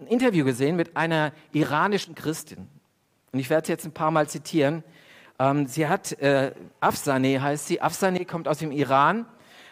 ein 0.00 0.06
Interview 0.06 0.44
gesehen 0.44 0.76
mit 0.76 0.96
einer 0.96 1.32
iranischen 1.52 2.14
Christin. 2.14 2.68
Und 3.32 3.38
ich 3.38 3.50
werde 3.50 3.62
es 3.62 3.68
jetzt 3.68 3.84
ein 3.84 3.92
paar 3.92 4.10
Mal 4.10 4.28
zitieren. 4.28 4.84
Ähm, 5.38 5.66
sie 5.66 5.86
hat, 5.86 6.12
äh, 6.20 6.52
Afsaneh 6.80 7.40
heißt 7.40 7.66
sie. 7.66 7.80
Afsaneh 7.80 8.24
kommt 8.24 8.48
aus 8.48 8.58
dem 8.58 8.72
Iran. 8.72 9.26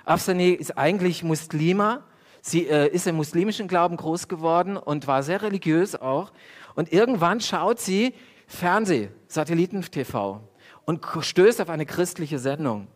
Afsaneh 0.05 0.51
ist 0.51 0.77
eigentlich 0.77 1.23
Muslima. 1.23 2.03
Sie 2.41 2.67
äh, 2.67 2.89
ist 2.89 3.07
im 3.07 3.17
muslimischen 3.17 3.69
Glauben 3.69 3.97
groß 3.97 4.29
geworden 4.29 4.77
und 4.77 5.07
war 5.07 5.23
sehr 5.23 5.43
religiös 5.43 5.97
auch. 5.97 6.33
Und 6.75 6.93
irgendwann 6.93 7.41
schaut 7.41 7.81
sie 7.81 8.15
Fernseh, 8.47 9.09
Satelliten-TV 9.29 10.41
und 10.85 11.07
stößt 11.21 11.61
auf 11.63 11.71
eine 11.71 11.87
christliche 11.87 12.39
Sendung. 12.39 12.87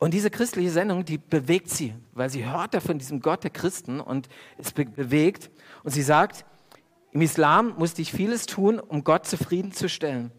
Und 0.00 0.14
diese 0.14 0.30
christliche 0.30 0.70
Sendung, 0.70 1.04
die 1.04 1.18
bewegt 1.18 1.68
sie, 1.68 1.94
weil 2.14 2.30
sie 2.30 2.46
hört 2.46 2.72
da 2.72 2.80
von 2.80 2.98
diesem 2.98 3.20
Gott 3.20 3.44
der 3.44 3.50
Christen 3.50 4.00
und 4.00 4.30
es 4.56 4.72
be 4.72 4.86
bewegt. 4.86 5.50
Und 5.84 5.90
sie 5.90 6.00
sagt, 6.00 6.46
im 7.12 7.20
Islam 7.20 7.74
musste 7.76 8.00
ich 8.00 8.10
vieles 8.10 8.46
tun, 8.46 8.80
um 8.80 9.04
Gott 9.04 9.26
zufriedenzustellen. 9.26 10.32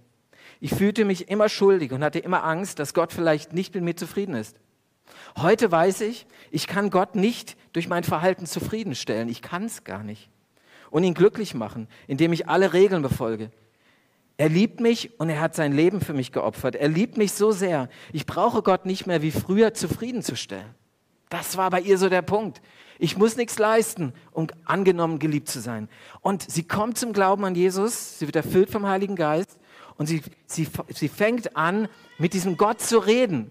Ich 0.60 0.74
fühlte 0.74 1.06
mich 1.06 1.30
immer 1.30 1.48
schuldig 1.48 1.92
und 1.92 2.04
hatte 2.04 2.18
immer 2.18 2.44
Angst, 2.44 2.80
dass 2.80 2.96
Gott 2.96 3.14
vielleicht 3.14 3.54
nicht 3.54 3.76
mit 3.76 3.84
mir 3.84 3.96
zufrieden 3.96 4.34
ist. 4.34 4.58
Heute 5.38 5.72
weiß 5.72 6.02
ich, 6.02 6.26
ich 6.50 6.66
kann 6.66 6.90
Gott 6.90 7.14
nicht 7.14 7.56
durch 7.72 7.88
mein 7.88 8.04
Verhalten 8.04 8.48
zufriedenstellen. 8.48 9.30
Ich 9.30 9.44
kann 9.44 9.66
es 9.66 9.84
gar 9.84 10.04
nicht. 10.04 10.32
Und 10.90 11.04
ihn 11.04 11.14
glücklich 11.14 11.54
machen, 11.54 11.88
indem 12.08 12.34
ich 12.34 12.50
alle 12.50 12.74
Regeln 12.74 13.04
befolge. 13.04 13.52
Er 14.38 14.50
liebt 14.50 14.80
mich 14.80 15.20
und 15.20 15.30
er 15.30 15.40
hat 15.40 15.56
sein 15.56 15.74
Leben 15.74 16.02
für 16.02 16.14
mich 16.14 16.32
geopfert. 16.32 16.76
Er 16.76 16.88
liebt 16.88 17.18
mich 17.18 17.34
so 17.34 17.52
sehr. 17.52 17.90
Ich 18.12 18.26
brauche 18.26 18.62
Gott 18.62 18.86
nicht 18.86 19.06
mehr 19.06 19.22
wie 19.22 19.32
früher 19.32 19.74
zufriedenzustellen. 19.74 20.74
Das 21.30 21.58
war 21.58 21.70
bei 21.70 21.82
ihr 21.82 21.98
so 21.98 22.10
der 22.10 22.22
Punkt. 22.22 22.62
Ich 23.00 23.18
muss 23.18 23.36
nichts 23.36 23.58
leisten, 23.58 24.14
um 24.32 24.48
angenommen 24.66 25.18
geliebt 25.18 25.48
zu 25.48 25.60
sein. 25.60 25.90
Und 26.22 26.50
sie 26.50 26.64
kommt 26.64 26.98
zum 26.98 27.14
Glauben 27.14 27.46
an 27.46 27.56
Jesus, 27.56 28.20
sie 28.20 28.28
wird 28.28 28.36
erfüllt 28.36 28.70
vom 28.70 28.86
Heiligen 28.86 29.16
Geist 29.16 29.60
und 29.98 30.08
sie, 30.08 30.22
sie, 30.46 30.68
sie 30.90 31.08
fängt 31.08 31.56
an, 31.56 31.88
mit 32.18 32.34
diesem 32.34 32.58
Gott 32.58 32.82
zu 32.82 33.00
reden. 33.00 33.50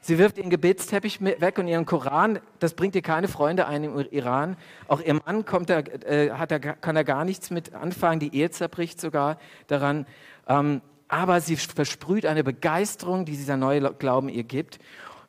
Sie 0.00 0.18
wirft 0.18 0.38
ihren 0.38 0.50
Gebetsteppich 0.50 1.20
weg 1.20 1.58
und 1.58 1.68
ihren 1.68 1.86
Koran. 1.86 2.38
Das 2.60 2.74
bringt 2.74 2.94
ihr 2.94 3.02
keine 3.02 3.28
Freunde 3.28 3.66
ein 3.66 3.84
im 3.84 3.98
Iran. 4.10 4.56
Auch 4.86 5.00
ihr 5.00 5.14
Mann 5.14 5.44
kommt 5.44 5.70
da, 5.70 5.80
äh, 5.80 6.30
hat 6.30 6.50
da, 6.50 6.58
kann 6.58 6.94
da 6.94 7.02
gar 7.02 7.24
nichts 7.24 7.50
mit 7.50 7.74
anfangen. 7.74 8.20
Die 8.20 8.34
Ehe 8.34 8.50
zerbricht 8.50 9.00
sogar 9.00 9.38
daran. 9.66 10.06
Ähm, 10.46 10.80
aber 11.08 11.40
sie 11.40 11.56
versprüht 11.56 12.26
eine 12.26 12.44
Begeisterung, 12.44 13.24
die 13.24 13.32
dieser 13.32 13.56
neue 13.56 13.92
Glauben 13.94 14.28
ihr 14.28 14.44
gibt. 14.44 14.78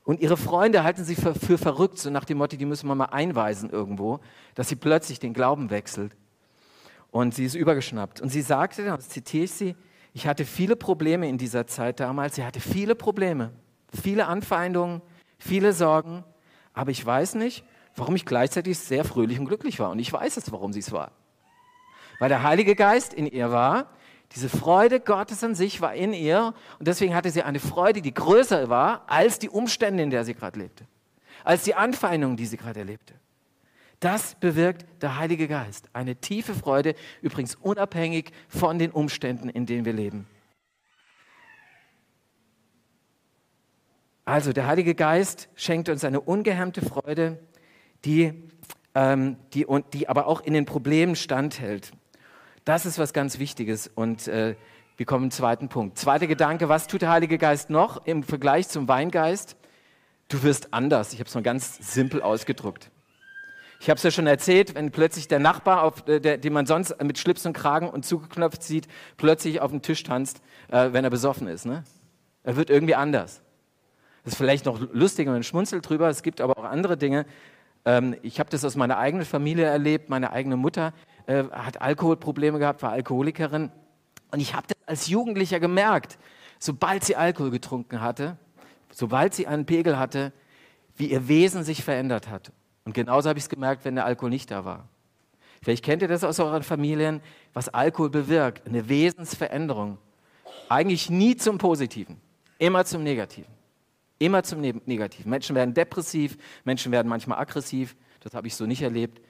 Und 0.03 0.19
ihre 0.19 0.37
Freunde 0.37 0.83
halten 0.83 1.03
sie 1.03 1.15
für, 1.15 1.35
für 1.35 1.57
verrückt, 1.57 1.99
so 1.99 2.09
nach 2.09 2.25
dem 2.25 2.39
Motto, 2.39 2.57
die 2.57 2.65
müssen 2.65 2.87
wir 2.87 2.95
mal 2.95 3.05
einweisen 3.05 3.69
irgendwo, 3.69 4.19
dass 4.55 4.67
sie 4.69 4.75
plötzlich 4.75 5.19
den 5.19 5.33
Glauben 5.33 5.69
wechselt. 5.69 6.15
Und 7.11 7.33
sie 7.33 7.45
ist 7.45 7.55
übergeschnappt. 7.55 8.21
Und 8.21 8.29
sie 8.29 8.41
sagte, 8.41 8.83
das 8.85 9.09
zitiere 9.09 9.45
ich 9.45 9.51
sie, 9.51 9.75
ich 10.13 10.27
hatte 10.27 10.45
viele 10.45 10.75
Probleme 10.75 11.29
in 11.29 11.37
dieser 11.37 11.67
Zeit 11.67 11.99
damals. 11.99 12.35
Sie 12.35 12.43
hatte 12.43 12.59
viele 12.59 12.95
Probleme 12.95 13.51
viele 13.93 14.27
Anfeindungen, 14.27 15.01
viele 15.37 15.73
Sorgen, 15.73 16.23
aber 16.73 16.91
ich 16.91 17.05
weiß 17.05 17.35
nicht, 17.35 17.63
warum 17.95 18.15
ich 18.15 18.25
gleichzeitig 18.25 18.77
sehr 18.77 19.03
fröhlich 19.03 19.39
und 19.39 19.45
glücklich 19.45 19.79
war. 19.79 19.91
Und 19.91 19.99
ich 19.99 20.11
weiß 20.11 20.37
es, 20.37 20.51
warum 20.51 20.73
sie 20.73 20.79
es 20.79 20.91
war. 20.91 21.11
Weil 22.19 22.29
der 22.29 22.43
Heilige 22.43 22.75
Geist 22.75 23.13
in 23.13 23.25
ihr 23.25 23.51
war, 23.51 23.87
diese 24.33 24.49
Freude 24.49 24.99
Gottes 24.99 25.43
an 25.43 25.55
sich 25.55 25.81
war 25.81 25.93
in 25.93 26.13
ihr 26.13 26.53
und 26.77 26.87
deswegen 26.87 27.15
hatte 27.15 27.31
sie 27.31 27.41
eine 27.41 27.59
Freude, 27.59 28.01
die 28.01 28.13
größer 28.13 28.69
war 28.69 29.03
als 29.07 29.39
die 29.39 29.49
Umstände, 29.49 30.03
in 30.03 30.11
der 30.11 30.23
sie 30.23 30.35
gerade 30.35 30.59
lebte, 30.59 30.85
als 31.43 31.63
die 31.63 31.73
Anfeindungen, 31.73 32.37
die 32.37 32.45
sie 32.45 32.57
gerade 32.57 32.79
erlebte. 32.79 33.15
Das 33.99 34.35
bewirkt 34.35 34.85
der 35.01 35.17
Heilige 35.17 35.47
Geist. 35.47 35.89
Eine 35.91 36.15
tiefe 36.15 36.53
Freude, 36.53 36.95
übrigens 37.21 37.55
unabhängig 37.55 38.31
von 38.47 38.79
den 38.79 38.91
Umständen, 38.91 39.49
in 39.49 39.65
denen 39.65 39.83
wir 39.83 39.93
leben. 39.93 40.27
Also 44.29 44.53
der 44.53 44.67
Heilige 44.67 44.93
Geist 44.93 45.49
schenkt 45.55 45.89
uns 45.89 46.03
eine 46.03 46.21
ungehemmte 46.21 46.81
Freude, 46.81 47.39
die, 48.05 48.47
ähm, 48.93 49.37
die, 49.55 49.65
und, 49.65 49.95
die 49.95 50.07
aber 50.07 50.27
auch 50.27 50.41
in 50.41 50.53
den 50.53 50.65
Problemen 50.65 51.15
standhält. 51.15 51.93
Das 52.63 52.85
ist 52.85 52.99
was 52.99 53.11
ganz 53.11 53.39
Wichtiges 53.39 53.87
und 53.87 54.27
äh, 54.27 54.55
wir 54.97 55.07
kommen 55.07 55.31
zum 55.31 55.39
zweiten 55.39 55.67
Punkt. 55.67 55.97
Zweiter 55.97 56.27
Gedanke, 56.27 56.69
was 56.69 56.85
tut 56.85 57.01
der 57.01 57.09
Heilige 57.09 57.39
Geist 57.39 57.71
noch 57.71 58.05
im 58.05 58.21
Vergleich 58.21 58.67
zum 58.67 58.87
Weingeist? 58.87 59.57
Du 60.27 60.43
wirst 60.43 60.75
anders. 60.75 61.11
Ich 61.13 61.19
habe 61.19 61.27
es 61.27 61.33
mal 61.33 61.41
ganz 61.41 61.79
simpel 61.91 62.21
ausgedruckt. 62.21 62.91
Ich 63.79 63.89
habe 63.89 63.97
es 63.97 64.03
ja 64.03 64.11
schon 64.11 64.27
erzählt, 64.27 64.75
wenn 64.75 64.91
plötzlich 64.91 65.27
der 65.27 65.39
Nachbar, 65.39 65.81
auf, 65.81 66.07
äh, 66.07 66.19
der, 66.19 66.37
den 66.37 66.53
man 66.53 66.67
sonst 66.67 67.01
mit 67.01 67.17
Schlips 67.17 67.47
und 67.47 67.53
Kragen 67.53 67.89
und 67.89 68.05
zugeknöpft 68.05 68.61
sieht, 68.61 68.87
plötzlich 69.17 69.59
auf 69.59 69.71
den 69.71 69.81
Tisch 69.81 70.03
tanzt, 70.03 70.39
äh, 70.67 70.93
wenn 70.93 71.03
er 71.03 71.09
besoffen 71.09 71.47
ist. 71.47 71.65
Ne? 71.65 71.83
Er 72.43 72.57
wird 72.57 72.69
irgendwie 72.69 72.93
anders. 72.93 73.41
Ist 74.29 74.37
vielleicht 74.37 74.65
noch 74.65 74.79
lustig 74.93 75.27
und 75.27 75.43
schmunzelt 75.43 75.89
drüber. 75.89 76.07
Es 76.07 76.21
gibt 76.21 76.39
aber 76.39 76.55
auch 76.55 76.63
andere 76.63 76.97
Dinge. 76.97 77.25
Ähm, 77.83 78.15
ich 78.21 78.39
habe 78.39 78.47
das 78.51 78.63
aus 78.63 78.75
meiner 78.75 78.99
eigenen 78.99 79.25
Familie 79.25 79.65
erlebt. 79.65 80.07
Meine 80.07 80.31
eigene 80.31 80.55
Mutter 80.55 80.93
äh, 81.25 81.45
hat 81.45 81.81
Alkoholprobleme 81.81 82.59
gehabt, 82.59 82.83
war 82.83 82.91
Alkoholikerin. 82.91 83.71
Und 84.29 84.39
ich 84.39 84.53
habe 84.53 84.67
das 84.67 84.77
als 84.85 85.07
Jugendlicher 85.07 85.59
gemerkt, 85.59 86.19
sobald 86.59 87.03
sie 87.03 87.15
Alkohol 87.15 87.49
getrunken 87.49 88.01
hatte, 88.01 88.37
sobald 88.91 89.33
sie 89.33 89.47
einen 89.47 89.65
Pegel 89.65 89.97
hatte, 89.97 90.31
wie 90.95 91.07
ihr 91.07 91.27
Wesen 91.27 91.63
sich 91.63 91.83
verändert 91.83 92.29
hat. 92.29 92.51
Und 92.85 92.93
genauso 92.93 93.29
habe 93.29 93.39
ich 93.39 93.45
es 93.45 93.49
gemerkt, 93.49 93.83
wenn 93.83 93.95
der 93.95 94.05
Alkohol 94.05 94.29
nicht 94.29 94.51
da 94.51 94.63
war. 94.63 94.87
Vielleicht 95.63 95.83
kennt 95.83 96.03
ihr 96.03 96.07
das 96.07 96.23
aus 96.23 96.39
euren 96.39 96.61
Familien, 96.61 97.19
was 97.53 97.67
Alkohol 97.67 98.11
bewirkt. 98.11 98.67
Eine 98.67 98.89
Wesensveränderung. 98.89 99.97
Eigentlich 100.69 101.09
nie 101.09 101.35
zum 101.35 101.57
Positiven, 101.57 102.21
immer 102.59 102.85
zum 102.85 103.01
Negativen. 103.01 103.58
Immer 104.19 104.43
zum 104.43 104.61
ne-, 104.61 104.81
Negativen. 104.85 105.29
Menschen 105.29 105.55
werden 105.55 105.73
depressiv, 105.73 106.37
Menschen 106.65 106.91
werden 106.91 107.07
manchmal 107.07 107.39
aggressiv. 107.39 107.95
Das 108.19 108.33
habe 108.33 108.47
ich 108.47 108.55
so 108.55 108.65
nicht 108.65 108.81
erlebt. 108.81 109.21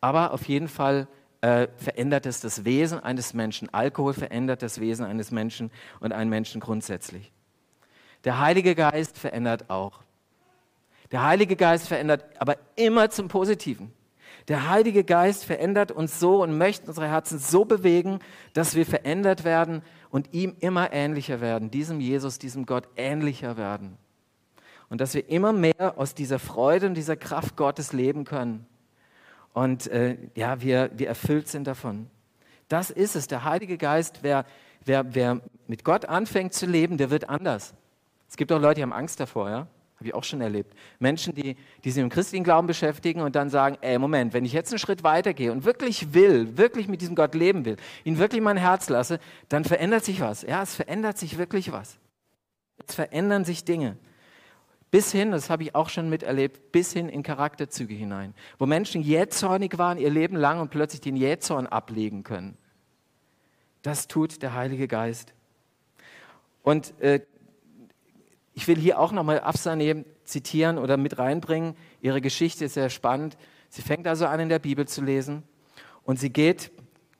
Aber 0.00 0.32
auf 0.32 0.46
jeden 0.46 0.68
Fall 0.68 1.08
äh, 1.40 1.68
verändert 1.76 2.26
es 2.26 2.40
das 2.40 2.64
Wesen 2.64 3.00
eines 3.00 3.34
Menschen. 3.34 3.72
Alkohol 3.72 4.14
verändert 4.14 4.62
das 4.62 4.80
Wesen 4.80 5.06
eines 5.06 5.30
Menschen 5.30 5.70
und 6.00 6.12
einen 6.12 6.28
Menschen 6.28 6.60
grundsätzlich. 6.60 7.32
Der 8.24 8.40
Heilige 8.40 8.74
Geist 8.74 9.16
verändert 9.16 9.70
auch. 9.70 10.00
Der 11.12 11.22
Heilige 11.22 11.54
Geist 11.54 11.86
verändert 11.86 12.24
aber 12.38 12.56
immer 12.74 13.10
zum 13.10 13.28
Positiven. 13.28 13.92
Der 14.48 14.68
Heilige 14.68 15.04
Geist 15.04 15.44
verändert 15.44 15.92
uns 15.92 16.20
so 16.20 16.42
und 16.42 16.56
möchte 16.56 16.86
unsere 16.88 17.08
Herzen 17.08 17.38
so 17.38 17.64
bewegen, 17.64 18.20
dass 18.52 18.74
wir 18.74 18.86
verändert 18.86 19.44
werden 19.44 19.82
und 20.10 20.32
ihm 20.34 20.56
immer 20.60 20.92
ähnlicher 20.92 21.40
werden, 21.40 21.70
diesem 21.70 22.00
Jesus, 22.00 22.38
diesem 22.38 22.66
Gott 22.66 22.88
ähnlicher 22.96 23.56
werden. 23.56 23.98
Und 24.88 25.00
dass 25.00 25.14
wir 25.14 25.28
immer 25.28 25.52
mehr 25.52 25.94
aus 25.96 26.14
dieser 26.14 26.38
Freude 26.38 26.86
und 26.86 26.94
dieser 26.94 27.16
Kraft 27.16 27.56
Gottes 27.56 27.92
leben 27.92 28.24
können. 28.24 28.66
Und 29.52 29.86
äh, 29.88 30.16
ja, 30.34 30.60
wir, 30.60 30.90
wir 30.94 31.08
erfüllt 31.08 31.48
sind 31.48 31.66
davon. 31.66 32.08
Das 32.68 32.90
ist 32.90 33.16
es. 33.16 33.26
Der 33.26 33.44
Heilige 33.44 33.78
Geist, 33.78 34.18
wer, 34.22 34.44
wer, 34.84 35.14
wer 35.14 35.40
mit 35.66 35.84
Gott 35.84 36.04
anfängt 36.04 36.52
zu 36.52 36.66
leben, 36.66 36.98
der 36.98 37.10
wird 37.10 37.28
anders. 37.28 37.74
Es 38.28 38.36
gibt 38.36 38.52
auch 38.52 38.60
Leute, 38.60 38.76
die 38.76 38.82
haben 38.82 38.92
Angst 38.92 39.20
davor, 39.20 39.50
ja. 39.50 39.66
Habe 39.96 40.08
ich 40.08 40.14
auch 40.14 40.24
schon 40.24 40.42
erlebt. 40.42 40.74
Menschen, 40.98 41.34
die, 41.34 41.56
die 41.82 41.90
sich 41.90 42.02
im 42.02 42.10
christlichen 42.10 42.44
Glauben 42.44 42.66
beschäftigen 42.66 43.22
und 43.22 43.34
dann 43.34 43.48
sagen, 43.48 43.78
ey, 43.80 43.98
Moment, 43.98 44.34
wenn 44.34 44.44
ich 44.44 44.52
jetzt 44.52 44.70
einen 44.70 44.78
Schritt 44.78 45.02
weitergehe 45.04 45.50
und 45.50 45.64
wirklich 45.64 46.12
will, 46.12 46.58
wirklich 46.58 46.86
mit 46.86 47.00
diesem 47.00 47.14
Gott 47.14 47.34
leben 47.34 47.64
will, 47.64 47.76
ihn 48.04 48.18
wirklich 48.18 48.42
mein 48.42 48.58
Herz 48.58 48.90
lasse, 48.90 49.20
dann 49.48 49.64
verändert 49.64 50.04
sich 50.04 50.20
was. 50.20 50.42
Ja, 50.42 50.62
es 50.62 50.74
verändert 50.74 51.16
sich 51.16 51.38
wirklich 51.38 51.72
was. 51.72 51.98
Es 52.86 52.94
verändern 52.94 53.46
sich 53.46 53.64
Dinge. 53.64 53.96
Bis 54.90 55.12
hin, 55.12 55.32
das 55.32 55.50
habe 55.50 55.64
ich 55.64 55.74
auch 55.74 55.88
schon 55.88 56.08
miterlebt, 56.08 56.72
bis 56.72 56.92
hin 56.92 57.08
in 57.08 57.22
Charakterzüge 57.22 57.94
hinein, 57.94 58.34
wo 58.58 58.66
Menschen 58.66 59.02
jähzornig 59.02 59.78
waren 59.78 59.98
ihr 59.98 60.10
Leben 60.10 60.36
lang 60.36 60.60
und 60.60 60.70
plötzlich 60.70 61.00
den 61.00 61.16
Jähzorn 61.16 61.66
ablegen 61.66 62.22
können. 62.22 62.56
Das 63.82 64.06
tut 64.06 64.42
der 64.42 64.54
Heilige 64.54 64.88
Geist. 64.88 65.32
Und 66.62 66.98
äh, 67.00 67.20
ich 68.54 68.66
will 68.68 68.76
hier 68.76 68.98
auch 68.98 69.12
nochmal 69.12 69.40
Afsane 69.40 70.04
zitieren 70.24 70.78
oder 70.78 70.96
mit 70.96 71.18
reinbringen. 71.18 71.76
Ihre 72.00 72.20
Geschichte 72.20 72.64
ist 72.64 72.74
sehr 72.74 72.90
spannend. 72.90 73.36
Sie 73.68 73.82
fängt 73.82 74.06
also 74.06 74.26
an, 74.26 74.40
in 74.40 74.48
der 74.48 74.58
Bibel 74.58 74.88
zu 74.88 75.02
lesen 75.02 75.42
und 76.04 76.18
sie 76.18 76.30
geht 76.30 76.70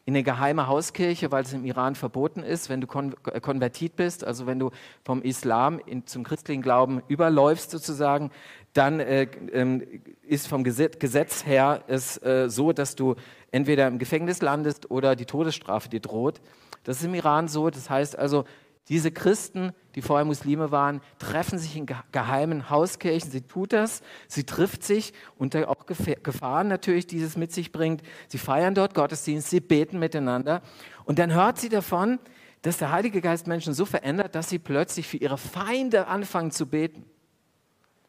in 0.06 0.14
eine 0.14 0.22
geheime 0.22 0.68
Hauskirche, 0.68 1.32
weil 1.32 1.42
es 1.42 1.52
im 1.52 1.64
Iran 1.64 1.96
verboten 1.96 2.44
ist, 2.44 2.70
wenn 2.70 2.80
du 2.80 2.86
äh, 3.32 3.40
konvertit 3.40 3.96
bist, 3.96 4.24
also 4.24 4.46
wenn 4.46 4.60
du 4.60 4.70
vom 5.04 5.20
Islam 5.20 5.80
in, 5.84 6.06
zum 6.06 6.22
christlichen 6.22 6.62
Glauben 6.62 7.02
überläufst 7.08 7.72
sozusagen, 7.72 8.30
dann 8.72 9.00
äh, 9.00 9.24
äh, 9.24 10.00
ist 10.22 10.46
vom 10.46 10.62
Gesetz, 10.62 11.00
Gesetz 11.00 11.44
her 11.44 11.82
es 11.88 12.22
äh, 12.22 12.48
so, 12.48 12.72
dass 12.72 12.94
du 12.94 13.16
entweder 13.50 13.88
im 13.88 13.98
Gefängnis 13.98 14.40
landest 14.42 14.92
oder 14.92 15.16
die 15.16 15.26
Todesstrafe 15.26 15.88
dir 15.88 16.00
droht. 16.00 16.40
Das 16.84 16.98
ist 16.98 17.04
im 17.04 17.14
Iran 17.14 17.48
so. 17.48 17.68
Das 17.68 17.90
heißt 17.90 18.16
also, 18.16 18.44
diese 18.88 19.10
Christen, 19.10 19.72
die 19.96 20.02
vorher 20.02 20.24
Muslime 20.24 20.70
waren, 20.70 21.00
treffen 21.18 21.58
sich 21.58 21.76
in 21.76 21.86
geheimen 22.12 22.70
Hauskirchen. 22.70 23.30
Sie 23.30 23.40
tut 23.40 23.72
das, 23.72 24.00
sie 24.28 24.44
trifft 24.44 24.84
sich 24.84 25.12
unter 25.36 25.68
auch 25.68 25.86
Gefahren 25.86 26.68
natürlich, 26.68 27.06
die 27.08 27.20
es 27.20 27.36
mit 27.36 27.52
sich 27.52 27.72
bringt. 27.72 28.02
Sie 28.28 28.38
feiern 28.38 28.74
dort 28.74 28.94
Gottesdienst, 28.94 29.50
sie 29.50 29.60
beten 29.60 29.98
miteinander. 29.98 30.62
Und 31.04 31.18
dann 31.18 31.32
hört 31.32 31.58
sie 31.58 31.68
davon, 31.68 32.20
dass 32.62 32.78
der 32.78 32.92
Heilige 32.92 33.20
Geist 33.20 33.48
Menschen 33.48 33.74
so 33.74 33.86
verändert, 33.86 34.34
dass 34.36 34.48
sie 34.48 34.58
plötzlich 34.58 35.08
für 35.08 35.16
ihre 35.16 35.38
Feinde 35.38 36.06
anfangen 36.06 36.52
zu 36.52 36.66
beten. 36.66 37.04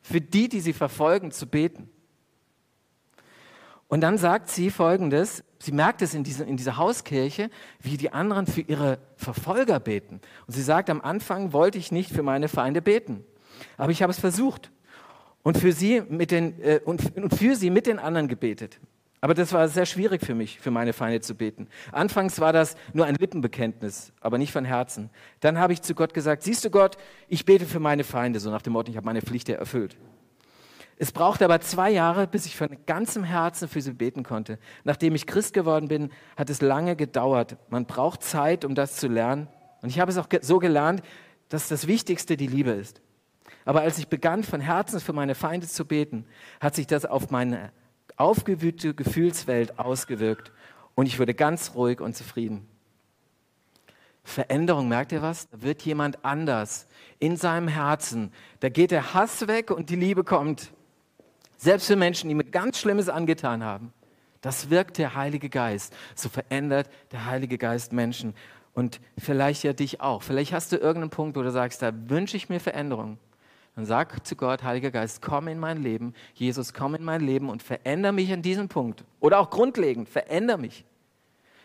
Für 0.02 0.22
die, 0.22 0.48
die 0.48 0.60
sie 0.60 0.74
verfolgen, 0.74 1.32
zu 1.32 1.48
beten. 1.48 1.90
Und 3.88 4.02
dann 4.02 4.18
sagt 4.18 4.50
sie 4.50 4.70
folgendes, 4.70 5.44
sie 5.60 5.72
merkt 5.72 6.02
es 6.02 6.14
in, 6.14 6.24
diese, 6.24 6.44
in 6.44 6.58
dieser 6.58 6.78
Hauskirche, 6.78 7.50
wie 7.80 7.98
die 7.98 8.12
anderen 8.12 8.46
für 8.46 8.62
ihre 8.62 9.00
Verfolger 9.16 9.80
beten. 9.80 10.20
Und 10.46 10.54
sie 10.54 10.62
sagt, 10.62 10.90
am 10.90 11.02
Anfang 11.02 11.54
wollte 11.54 11.78
ich 11.78 11.92
nicht 11.92 12.12
für 12.12 12.24
meine 12.24 12.50
Feinde 12.50 12.82
beten, 12.82 13.24
aber 13.78 13.92
ich 13.92 14.02
habe 14.02 14.12
es 14.12 14.20
versucht 14.20 14.72
und 15.44 15.58
für 15.58 15.72
sie 15.72 16.02
mit 16.02 16.32
den, 16.32 16.62
äh, 16.62 16.82
und, 16.84 17.16
und 17.16 17.34
für 17.34 17.56
sie 17.56 17.70
mit 17.70 17.88
den 17.88 18.00
anderen 18.00 18.28
gebetet. 18.28 18.80
Aber 19.20 19.34
das 19.34 19.52
war 19.52 19.68
sehr 19.68 19.86
schwierig 19.86 20.24
für 20.24 20.36
mich, 20.36 20.60
für 20.60 20.70
meine 20.70 20.94
Feinde 20.94 21.22
zu 21.22 21.34
beten. 21.34 21.68
Anfangs 21.92 22.40
war 22.40 22.54
das 22.54 22.76
nur 22.94 23.06
ein 23.06 23.16
Lippenbekenntnis, 23.16 24.12
aber 24.22 24.38
nicht 24.38 24.52
von 24.52 24.64
Herzen. 24.64 25.10
Dann 25.40 25.58
habe 25.58 25.74
ich 25.74 25.82
zu 25.82 25.96
Gott 25.96 26.14
gesagt, 26.14 26.44
siehst 26.44 26.64
du 26.66 26.70
Gott, 26.70 26.98
ich 27.28 27.46
bete 27.46 27.66
für 27.66 27.80
meine 27.80 28.04
Feinde, 28.04 28.40
so 28.40 28.52
nach 28.52 28.62
dem 28.62 28.74
Motto, 28.74 28.92
ich 28.92 28.98
habe 28.98 29.06
meine 29.06 29.22
Pflicht 29.22 29.50
erfüllt. 29.50 29.98
Es 31.00 31.12
brauchte 31.12 31.46
aber 31.46 31.62
zwei 31.62 31.92
Jahre, 31.92 32.26
bis 32.26 32.48
ich 32.48 32.58
von 32.58 32.76
ganzem 32.88 33.24
Herzen 33.24 33.68
für 33.68 33.82
sie 33.82 33.94
beten 33.94 34.24
konnte. 34.24 34.58
Nachdem 34.84 35.14
ich 35.14 35.28
Christ 35.28 35.54
geworden 35.54 35.88
bin, 35.88 36.12
hat 36.36 36.50
es 36.50 36.62
lange 36.62 36.96
gedauert. 36.96 37.58
Man 37.70 37.86
braucht 37.86 38.24
Zeit, 38.24 38.66
um 38.66 38.74
das 38.74 38.96
zu 38.96 39.08
lernen. 39.08 39.48
Und 39.82 39.90
ich 39.90 40.00
habe 40.00 40.12
es 40.12 40.18
auch 40.18 40.28
so 40.42 40.58
gelernt, 40.58 41.04
dass 41.50 41.68
das 41.68 41.86
Wichtigste 41.86 42.36
die 42.36 42.48
Liebe 42.48 42.72
ist. 42.72 43.02
Aber 43.64 43.82
als 43.82 44.00
ich 44.00 44.08
begann, 44.08 44.44
von 44.44 44.60
Herzen 44.60 45.00
für 45.00 45.14
meine 45.14 45.36
Feinde 45.36 45.68
zu 45.68 45.86
beten, 45.86 46.26
hat 46.60 46.76
sich 46.76 46.88
das 46.88 47.06
auf 47.06 47.30
meine 47.30 47.72
aufgewühlte 48.16 48.96
Gefühlswelt 48.96 49.78
ausgewirkt. 49.78 50.52
Und 50.96 51.06
ich 51.06 51.20
wurde 51.20 51.36
ganz 51.36 51.76
ruhig 51.76 52.02
und 52.02 52.16
zufrieden. 52.16 52.68
Veränderung, 54.24 54.90
merkt 54.90 55.12
ihr 55.12 55.22
was? 55.22 55.48
Da 55.50 55.62
wird 55.62 55.84
jemand 55.84 56.26
anders 56.26 56.88
in 57.20 57.38
seinem 57.38 57.68
Herzen. 57.68 58.34
Da 58.60 58.70
geht 58.70 58.92
der 58.92 59.14
Hass 59.14 59.48
weg 59.48 59.70
und 59.70 59.90
die 59.90 59.96
Liebe 59.96 60.24
kommt. 60.24 60.74
Selbst 61.58 61.88
für 61.88 61.96
Menschen, 61.96 62.30
die 62.30 62.36
mir 62.36 62.44
ganz 62.44 62.80
Schlimmes 62.80 63.10
angetan 63.10 63.64
haben. 63.64 63.94
Das 64.42 64.70
wirkt 64.70 64.98
der 64.98 65.16
Heilige 65.16 65.50
Geist. 65.50 65.94
So 66.16 66.30
verändert 66.30 66.90
der 67.12 67.26
Heilige 67.26 67.58
Geist 67.58 67.92
Menschen. 67.92 68.34
Und 68.74 69.02
vielleicht 69.18 69.64
ja 69.64 69.74
dich 69.74 70.02
auch. 70.02 70.22
Vielleicht 70.22 70.54
hast 70.54 70.72
du 70.72 70.78
irgendeinen 70.78 71.10
Punkt, 71.10 71.36
wo 71.36 71.42
du 71.42 71.52
sagst, 71.52 71.82
da 71.82 71.92
wünsche 72.10 72.38
ich 72.38 72.48
mir 72.48 72.60
Veränderung. 72.60 73.18
Dann 73.76 73.86
sag 73.86 74.26
zu 74.26 74.36
Gott, 74.36 74.64
Heiliger 74.64 74.92
Geist, 74.92 75.22
komm 75.22 75.48
in 75.48 75.60
mein 75.60 75.82
Leben. 75.82 76.14
Jesus, 76.36 76.74
komm 76.74 76.96
in 76.96 77.04
mein 77.04 77.22
Leben 77.22 77.50
und 77.50 77.64
verändere 77.64 78.14
mich 78.14 78.32
an 78.32 78.42
diesem 78.42 78.70
Punkt. 78.70 79.04
Oder 79.20 79.40
auch 79.40 79.50
grundlegend, 79.50 80.10
verändere 80.10 80.58
mich. 80.58 80.86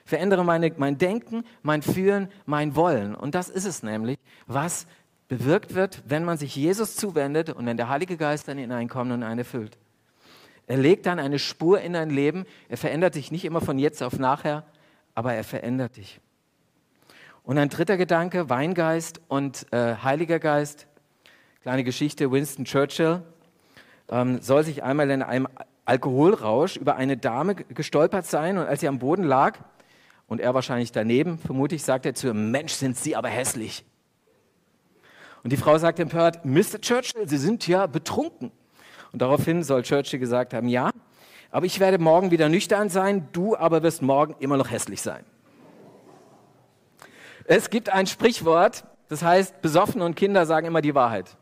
Verändere 0.05 0.45
meine, 0.45 0.73
mein 0.77 0.99
Denken, 0.99 1.45
mein 1.63 1.83
Fühlen, 1.83 2.29
mein 2.45 2.77
Wollen. 2.77 3.15
Und 3.15 3.35
das 3.35 3.49
ist 3.49 3.67
es 3.67 3.83
nämlich, 3.83 4.19
was 4.47 4.87
bewirkt 5.29 5.75
wird, 5.75 6.03
wenn 6.07 6.25
man 6.25 6.37
sich 6.37 6.57
Jesus 6.57 6.97
zuwendet 6.97 7.51
und 7.51 7.65
wenn 7.65 7.77
der 7.77 7.89
Heilige 7.89 8.17
Geist 8.17 8.49
dann 8.49 8.59
hineinkommt 8.59 9.13
und 9.13 9.23
einen 9.23 9.39
erfüllt. 9.39 9.79
Er 10.67 10.77
legt 10.77 11.07
dann 11.07 11.19
eine 11.19 11.39
Spur 11.39 11.81
in 11.81 11.93
dein 11.93 12.11
Leben. 12.11 12.45
Er 12.69 12.77
verändert 12.77 13.15
dich 13.15 13.31
nicht 13.33 13.45
immer 13.45 13.61
von 13.61 13.79
jetzt 13.79 14.03
auf 14.03 14.19
nachher, 14.19 14.65
aber 15.15 15.35
er 15.35 15.45
verändert 15.45 15.97
dich. 15.97 16.21
Und 17.43 17.59
ein 17.59 17.69
dritter 17.69 17.97
Gedanke, 17.97 18.49
Weingeist 18.49 19.21
und 19.29 19.67
äh, 19.73 19.97
Heiliger 19.97 20.39
Geist. 20.39 20.87
Kleine 21.63 21.85
Geschichte, 21.85 22.31
Winston 22.31 22.65
Churchill 22.65 23.23
ähm, 24.09 24.41
soll 24.41 24.65
sich 24.65 24.83
einmal 24.83 25.11
in 25.11 25.23
einem 25.23 25.49
Alkoholrausch 25.85 26.77
über 26.77 26.97
eine 26.97 27.17
Dame 27.17 27.55
gestolpert 27.55 28.27
sein 28.27 28.59
und 28.59 28.67
als 28.67 28.81
sie 28.81 28.89
am 28.89 28.99
Boden 28.99 29.25
lag 29.25 29.59
und 30.29 30.41
er 30.41 30.55
wahrscheinlich 30.55 30.93
daneben, 30.93 31.39
vermutlich, 31.39 31.83
sagt 31.83 32.07
er 32.07 32.15
zu 32.15 32.29
ihr, 32.29 32.35
Mensch, 32.35 32.73
sind 32.73 32.97
Sie 32.97 33.17
aber 33.17 33.29
hässlich. 33.29 33.85
Und 35.43 35.53
die 35.53 35.57
Frau 35.57 35.77
sagt 35.77 35.99
empört, 35.99 36.45
Mr. 36.45 36.81
Churchill, 36.81 37.29
Sie 37.29 37.37
sind 37.37 37.67
ja 37.67 37.87
betrunken. 37.87 38.53
Und 39.13 39.21
daraufhin 39.21 39.63
soll 39.63 39.83
Churchill 39.83 40.19
gesagt 40.19 40.55
haben, 40.55 40.69
ja, 40.69 40.91
aber 41.51 41.67
ich 41.67 41.81
werde 41.81 41.99
morgen 41.99 42.31
wieder 42.31 42.49
nüchtern 42.49 42.89
sein, 42.89 43.29
du 43.33 43.57
aber 43.57 43.83
wirst 43.83 44.01
morgen 44.01 44.35
immer 44.41 44.57
noch 44.57 44.71
hässlich 44.71 45.03
sein. 45.03 45.25
Es 47.45 47.69
gibt 47.69 47.91
ein 47.91 48.07
Sprichwort, 48.07 48.85
das 49.09 49.23
heißt, 49.23 49.61
Besoffene 49.61 50.05
und 50.05 50.17
Kinder 50.17 50.47
sagen 50.47 50.67
immer 50.67 50.81
die 50.81 50.95
Wahrheit. 50.95 51.37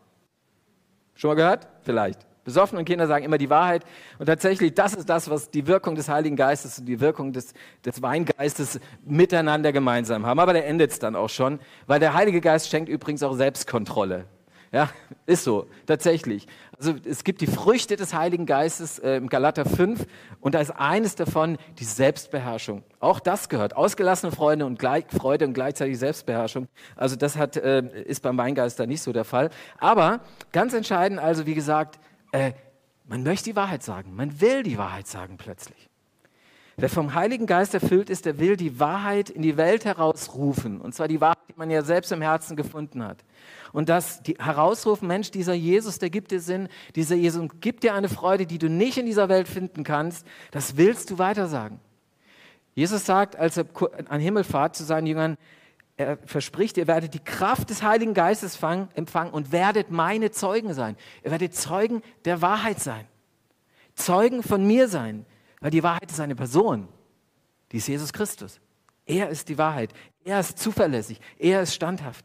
Schon 1.14 1.28
mal 1.28 1.34
gehört? 1.34 1.68
Vielleicht. 1.82 2.26
Besoffene 2.42 2.80
und 2.80 2.84
Kinder 2.86 3.06
sagen 3.06 3.24
immer 3.24 3.38
die 3.38 3.50
Wahrheit. 3.50 3.84
Und 4.18 4.26
tatsächlich, 4.26 4.74
das 4.74 4.94
ist 4.94 5.08
das, 5.08 5.30
was 5.30 5.50
die 5.50 5.66
Wirkung 5.66 5.94
des 5.94 6.08
Heiligen 6.08 6.34
Geistes 6.34 6.78
und 6.78 6.86
die 6.86 6.98
Wirkung 6.98 7.32
des, 7.32 7.52
des 7.84 8.02
Weingeistes 8.02 8.80
miteinander 9.04 9.72
gemeinsam 9.72 10.26
haben. 10.26 10.40
Aber 10.40 10.52
der 10.54 10.66
endet 10.66 10.90
es 10.90 10.98
dann 10.98 11.14
auch 11.14 11.28
schon, 11.28 11.60
weil 11.86 12.00
der 12.00 12.14
Heilige 12.14 12.40
Geist 12.40 12.68
schenkt 12.68 12.88
übrigens 12.88 13.22
auch 13.22 13.34
Selbstkontrolle. 13.34 14.24
Ja, 14.72 14.88
ist 15.26 15.42
so, 15.42 15.66
tatsächlich. 15.86 16.46
Also 16.78 16.94
es 17.04 17.24
gibt 17.24 17.40
die 17.40 17.48
Früchte 17.48 17.96
des 17.96 18.14
Heiligen 18.14 18.46
Geistes 18.46 19.00
äh, 19.00 19.16
im 19.16 19.28
Galater 19.28 19.64
5 19.64 20.06
und 20.40 20.54
da 20.54 20.60
ist 20.60 20.70
eines 20.70 21.16
davon 21.16 21.58
die 21.80 21.84
Selbstbeherrschung. 21.84 22.84
Auch 23.00 23.18
das 23.18 23.48
gehört. 23.48 23.74
Ausgelassene 23.74 24.30
Freude 24.30 24.64
und, 24.66 24.78
gleich, 24.78 25.06
Freude 25.08 25.46
und 25.46 25.54
gleichzeitig 25.54 25.98
Selbstbeherrschung. 25.98 26.68
Also 26.94 27.16
das 27.16 27.36
hat, 27.36 27.56
äh, 27.56 27.82
ist 28.04 28.22
beim 28.22 28.38
Weingeist 28.38 28.78
da 28.78 28.86
nicht 28.86 29.02
so 29.02 29.12
der 29.12 29.24
Fall. 29.24 29.50
Aber 29.78 30.20
ganz 30.52 30.72
entscheidend 30.72 31.18
also, 31.18 31.46
wie 31.46 31.54
gesagt, 31.54 31.98
äh, 32.30 32.52
man 33.08 33.24
möchte 33.24 33.50
die 33.50 33.56
Wahrheit 33.56 33.82
sagen. 33.82 34.14
Man 34.14 34.40
will 34.40 34.62
die 34.62 34.78
Wahrheit 34.78 35.08
sagen 35.08 35.36
plötzlich. 35.36 35.90
Wer 36.76 36.88
vom 36.88 37.14
Heiligen 37.14 37.46
Geist 37.46 37.74
erfüllt 37.74 38.08
ist, 38.08 38.24
der 38.24 38.38
will 38.38 38.56
die 38.56 38.78
Wahrheit 38.78 39.28
in 39.28 39.42
die 39.42 39.56
Welt 39.56 39.84
herausrufen. 39.84 40.80
Und 40.80 40.94
zwar 40.94 41.08
die 41.08 41.20
Wahrheit, 41.20 41.38
die 41.48 41.54
man 41.56 41.70
ja 41.70 41.82
selbst 41.82 42.12
im 42.12 42.22
Herzen 42.22 42.56
gefunden 42.56 43.04
hat. 43.04 43.18
Und 43.72 43.88
das 43.88 44.22
die 44.22 44.34
herausrufen, 44.38 45.06
Mensch, 45.06 45.30
dieser 45.30 45.54
Jesus, 45.54 45.98
der 45.98 46.10
gibt 46.10 46.30
dir 46.30 46.40
Sinn, 46.40 46.68
dieser 46.96 47.14
Jesus 47.14 47.48
gibt 47.60 47.84
dir 47.84 47.94
eine 47.94 48.08
Freude, 48.08 48.46
die 48.46 48.58
du 48.58 48.68
nicht 48.68 48.98
in 48.98 49.06
dieser 49.06 49.28
Welt 49.28 49.48
finden 49.48 49.84
kannst, 49.84 50.26
das 50.50 50.76
willst 50.76 51.10
du 51.10 51.18
weitersagen. 51.18 51.80
Jesus 52.74 53.04
sagt, 53.04 53.36
als 53.36 53.56
er 53.56 53.66
an 54.08 54.20
Himmelfahrt 54.20 54.76
zu 54.76 54.84
seinen 54.84 55.06
Jüngern, 55.06 55.36
er 55.96 56.16
verspricht, 56.24 56.78
ihr 56.78 56.86
werdet 56.86 57.12
die 57.12 57.22
Kraft 57.22 57.68
des 57.68 57.82
Heiligen 57.82 58.14
Geistes 58.14 58.58
empfangen 58.94 59.32
und 59.32 59.52
werdet 59.52 59.90
meine 59.90 60.30
Zeugen 60.30 60.72
sein. 60.72 60.96
Ihr 61.22 61.30
werdet 61.30 61.54
Zeugen 61.54 62.02
der 62.24 62.40
Wahrheit 62.40 62.80
sein. 62.80 63.06
Zeugen 63.94 64.42
von 64.42 64.66
mir 64.66 64.88
sein, 64.88 65.26
weil 65.60 65.70
die 65.70 65.82
Wahrheit 65.82 66.10
ist 66.10 66.20
eine 66.20 66.34
Person. 66.34 66.88
Die 67.70 67.76
ist 67.76 67.86
Jesus 67.86 68.12
Christus. 68.12 68.60
Er 69.04 69.28
ist 69.28 69.48
die 69.48 69.58
Wahrheit. 69.58 69.92
Er 70.24 70.40
ist 70.40 70.58
zuverlässig. 70.58 71.20
Er 71.38 71.62
ist 71.62 71.74
standhaft. 71.74 72.24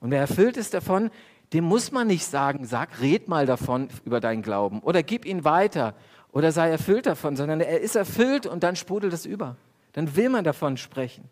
Und 0.00 0.10
wer 0.10 0.20
erfüllt 0.20 0.56
ist 0.56 0.74
davon, 0.74 1.10
dem 1.52 1.64
muss 1.64 1.92
man 1.92 2.06
nicht 2.06 2.24
sagen, 2.24 2.64
sag, 2.64 3.00
red 3.00 3.28
mal 3.28 3.46
davon 3.46 3.88
über 4.04 4.20
deinen 4.20 4.42
Glauben 4.42 4.80
oder 4.80 5.02
gib 5.02 5.24
ihn 5.24 5.44
weiter 5.44 5.94
oder 6.32 6.52
sei 6.52 6.70
erfüllt 6.70 7.06
davon, 7.06 7.36
sondern 7.36 7.60
er 7.60 7.80
ist 7.80 7.96
erfüllt 7.96 8.46
und 8.46 8.62
dann 8.62 8.76
sprudelt 8.76 9.12
es 9.12 9.26
über. 9.26 9.56
Dann 9.92 10.16
will 10.16 10.28
man 10.28 10.44
davon 10.44 10.76
sprechen. 10.76 11.30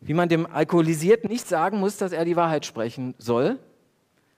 Wie 0.00 0.14
man 0.14 0.28
dem 0.28 0.46
Alkoholisierten 0.46 1.28
nicht 1.28 1.46
sagen 1.46 1.78
muss, 1.78 1.98
dass 1.98 2.12
er 2.12 2.24
die 2.24 2.36
Wahrheit 2.36 2.64
sprechen 2.64 3.14
soll, 3.18 3.58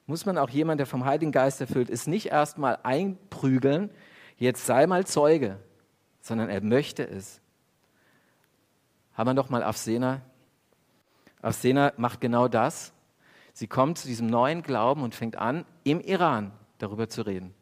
muss 0.07 0.27
man 0.27 0.37
auch 0.37 0.51
jemand, 0.51 0.81
der 0.81 0.87
vom 0.87 1.05
Heiligen 1.05 1.31
Geist 1.31 1.61
erfüllt 1.61 1.89
ist, 1.89 2.09
nicht 2.09 2.27
erstmal 2.27 2.79
einprügeln, 2.83 3.91
jetzt 4.37 4.67
sei 4.67 4.87
mal 4.87 5.07
Zeuge, 5.07 5.59
sondern 6.21 6.49
er 6.49 6.61
möchte 6.61 7.09
es. 7.09 7.41
Haben 9.15 9.31
wir 9.31 9.35
doch 9.35 9.51
mal 9.51 9.63
Afsena. 9.63 10.23
Afsena 11.41 11.93
macht 11.97 12.21
genau 12.21 12.49
das. 12.49 12.93
Sie 13.53 13.67
kommt 13.67 13.99
zu 13.99 14.07
diesem 14.07 14.27
neuen 14.27 14.63
Glauben 14.63 15.03
und 15.03 15.15
fängt 15.15 15.37
an, 15.37 15.65
im 15.85 16.01
Iran 16.01 16.53
darüber 16.79 17.09
zu 17.09 17.23
reden. 17.23 17.55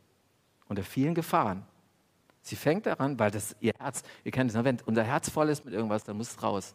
Unter 0.69 0.83
vielen 0.83 1.15
Gefahren. 1.15 1.65
Sie 2.43 2.57
fängt 2.57 2.87
daran, 2.87 3.19
weil 3.19 3.31
das 3.31 3.57
ihr 3.61 3.73
Herz, 3.79 4.03
ihr 4.25 4.33
kennt 4.33 4.51
es, 4.51 4.57
ne, 4.57 4.65
wenn 4.65 4.79
unser 4.87 5.03
Herz 5.03 5.29
voll 5.29 5.49
ist 5.49 5.65
mit 5.65 5.75
irgendwas, 5.75 6.05
dann 6.05 6.17
muss 6.17 6.31
es 6.31 6.43
raus. 6.43 6.75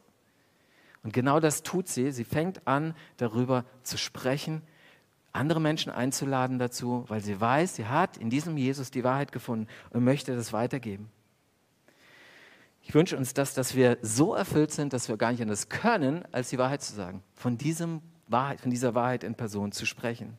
Und 1.04 1.14
genau 1.14 1.40
das 1.40 1.64
tut 1.64 1.88
sie. 1.88 2.12
Sie 2.12 2.24
fängt 2.24 2.68
an, 2.68 2.96
darüber 3.18 3.66
zu 3.84 3.98
sprechen, 3.98 4.62
andere 5.32 5.62
Menschen 5.62 5.92
einzuladen 5.92 6.60
dazu, 6.60 7.06
weil 7.08 7.22
sie 7.22 7.40
weiß, 7.40 7.76
sie 7.76 7.86
hat 7.86 8.18
in 8.18 8.30
diesem 8.30 8.58
Jesus 8.58 8.90
die 8.90 9.04
Wahrheit 9.04 9.32
gefunden 9.32 9.68
und 9.92 10.04
möchte 10.04 10.36
das 10.36 10.54
weitergeben. 10.54 11.10
Ich 12.82 12.94
wünsche 12.94 13.18
uns 13.18 13.34
das, 13.34 13.54
dass 13.54 13.76
wir 13.76 13.98
so 14.02 14.36
erfüllt 14.36 14.72
sind, 14.72 14.94
dass 14.94 15.10
wir 15.10 15.18
gar 15.18 15.32
nicht 15.32 15.42
anders 15.42 15.70
können, 15.70 16.24
als 16.32 16.50
die 16.50 16.58
Wahrheit 16.58 16.82
zu 16.82 16.94
sagen. 16.94 17.24
Von, 17.34 17.58
diesem 17.58 18.02
Wahrheit, 18.28 18.62
von 18.62 18.72
dieser 18.72 18.96
Wahrheit 18.96 19.24
in 19.24 19.36
Person 19.36 19.72
zu 19.72 19.86
sprechen. 19.86 20.38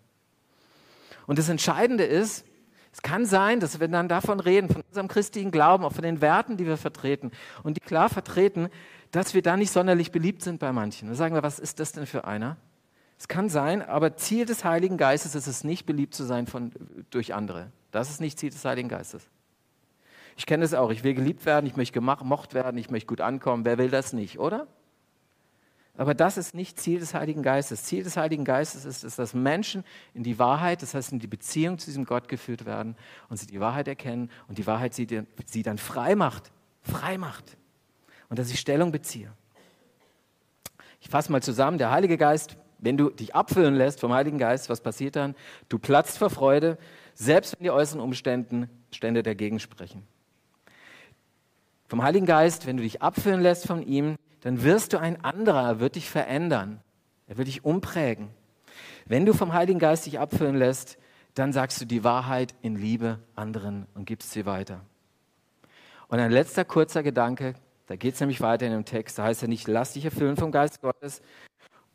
Und 1.26 1.38
das 1.38 1.48
Entscheidende 1.48 2.04
ist, 2.04 2.44
es 2.92 3.02
kann 3.02 3.26
sein, 3.26 3.60
dass 3.60 3.78
wir 3.78 3.88
dann 3.88 4.08
davon 4.08 4.40
reden, 4.40 4.68
von 4.70 4.82
unserem 4.88 5.08
christlichen 5.08 5.50
Glauben, 5.50 5.84
auch 5.84 5.92
von 5.92 6.02
den 6.02 6.22
Werten, 6.22 6.56
die 6.56 6.66
wir 6.66 6.78
vertreten 6.78 7.30
und 7.62 7.76
die 7.76 7.80
klar 7.80 8.08
vertreten, 8.08 8.68
dass 9.10 9.34
wir 9.34 9.42
da 9.42 9.56
nicht 9.56 9.70
sonderlich 9.70 10.12
beliebt 10.12 10.42
sind 10.42 10.60
bei 10.60 10.72
manchen. 10.72 11.08
Da 11.08 11.14
sagen 11.14 11.34
wir, 11.34 11.42
was 11.42 11.58
ist 11.58 11.78
das 11.78 11.92
denn 11.92 12.06
für 12.06 12.24
einer? 12.24 12.56
Es 13.18 13.28
kann 13.28 13.48
sein, 13.48 13.82
aber 13.82 14.16
Ziel 14.16 14.46
des 14.46 14.64
Heiligen 14.64 14.96
Geistes 14.96 15.34
ist 15.34 15.46
es 15.46 15.64
nicht, 15.64 15.86
beliebt 15.86 16.14
zu 16.14 16.24
sein 16.24 16.46
von, 16.46 16.72
durch 17.10 17.34
andere. 17.34 17.70
Das 17.90 18.10
ist 18.10 18.20
nicht 18.20 18.38
Ziel 18.38 18.50
des 18.50 18.64
Heiligen 18.64 18.88
Geistes. 18.88 19.28
Ich 20.36 20.44
kenne 20.44 20.64
es 20.64 20.74
auch. 20.74 20.90
Ich 20.90 21.02
will 21.02 21.14
geliebt 21.14 21.46
werden, 21.46 21.66
ich 21.66 21.76
möchte 21.76 21.98
gemocht 22.00 22.54
werden, 22.54 22.76
ich 22.78 22.90
möchte 22.90 23.06
gut 23.06 23.20
ankommen. 23.20 23.64
Wer 23.64 23.78
will 23.78 23.90
das 23.90 24.12
nicht, 24.12 24.38
oder? 24.38 24.66
Aber 25.96 26.14
das 26.14 26.36
ist 26.36 26.54
nicht 26.54 26.78
Ziel 26.78 27.00
des 27.00 27.14
Heiligen 27.14 27.42
Geistes. 27.42 27.84
Ziel 27.84 28.04
des 28.04 28.16
Heiligen 28.16 28.44
Geistes 28.44 28.84
ist 28.84 29.02
es, 29.02 29.16
dass 29.16 29.32
Menschen 29.32 29.82
in 30.12 30.22
die 30.22 30.38
Wahrheit, 30.38 30.82
das 30.82 30.94
heißt 30.94 31.12
in 31.12 31.18
die 31.18 31.26
Beziehung 31.26 31.78
zu 31.78 31.86
diesem 31.86 32.04
Gott 32.04 32.28
geführt 32.28 32.66
werden 32.66 32.96
und 33.28 33.38
sie 33.38 33.46
die 33.46 33.60
Wahrheit 33.60 33.88
erkennen 33.88 34.30
und 34.48 34.58
die 34.58 34.66
Wahrheit 34.66 34.92
sie, 34.94 35.06
sie 35.46 35.62
dann 35.62 35.78
frei 35.78 36.14
macht. 36.14 36.52
Frei 36.82 37.16
macht. 37.16 37.56
Und 38.28 38.38
dass 38.38 38.50
ich 38.50 38.60
Stellung 38.60 38.92
beziehe. 38.92 39.32
Ich 41.00 41.08
fasse 41.08 41.32
mal 41.32 41.42
zusammen. 41.42 41.78
Der 41.78 41.90
Heilige 41.90 42.18
Geist, 42.18 42.56
wenn 42.78 42.98
du 42.98 43.08
dich 43.10 43.34
abfüllen 43.34 43.74
lässt 43.74 44.00
vom 44.00 44.12
Heiligen 44.12 44.38
Geist, 44.38 44.68
was 44.68 44.82
passiert 44.82 45.16
dann? 45.16 45.34
Du 45.68 45.78
platzt 45.78 46.18
vor 46.18 46.28
Freude, 46.30 46.76
selbst 47.14 47.54
wenn 47.58 47.64
die 47.64 47.70
äußeren 47.70 48.00
Umstände 48.00 48.68
Stände 48.90 49.22
dagegen 49.22 49.60
sprechen 49.60 50.06
vom 51.88 52.02
Heiligen 52.02 52.26
Geist, 52.26 52.66
wenn 52.66 52.76
du 52.76 52.82
dich 52.82 53.02
abfüllen 53.02 53.40
lässt 53.40 53.66
von 53.66 53.82
ihm, 53.82 54.16
dann 54.46 54.62
wirst 54.62 54.92
du 54.92 54.98
ein 54.98 55.24
anderer, 55.24 55.66
er 55.66 55.80
wird 55.80 55.96
dich 55.96 56.08
verändern, 56.08 56.80
er 57.26 57.36
wird 57.36 57.48
dich 57.48 57.64
umprägen. 57.64 58.28
Wenn 59.04 59.26
du 59.26 59.32
vom 59.32 59.52
Heiligen 59.52 59.80
Geist 59.80 60.06
dich 60.06 60.20
abfüllen 60.20 60.54
lässt, 60.54 60.98
dann 61.34 61.52
sagst 61.52 61.80
du 61.80 61.84
die 61.84 62.04
Wahrheit 62.04 62.54
in 62.62 62.76
Liebe 62.76 63.18
anderen 63.34 63.88
und 63.94 64.04
gibst 64.04 64.30
sie 64.30 64.46
weiter. 64.46 64.82
Und 66.06 66.20
ein 66.20 66.30
letzter 66.30 66.64
kurzer 66.64 67.02
Gedanke, 67.02 67.54
da 67.88 67.96
geht 67.96 68.14
es 68.14 68.20
nämlich 68.20 68.40
weiter 68.40 68.66
in 68.66 68.70
dem 68.70 68.84
Text, 68.84 69.18
da 69.18 69.24
heißt 69.24 69.42
er 69.42 69.48
nicht, 69.48 69.66
lass 69.66 69.94
dich 69.94 70.04
erfüllen 70.04 70.36
vom 70.36 70.52
Geist 70.52 70.80
Gottes, 70.80 71.22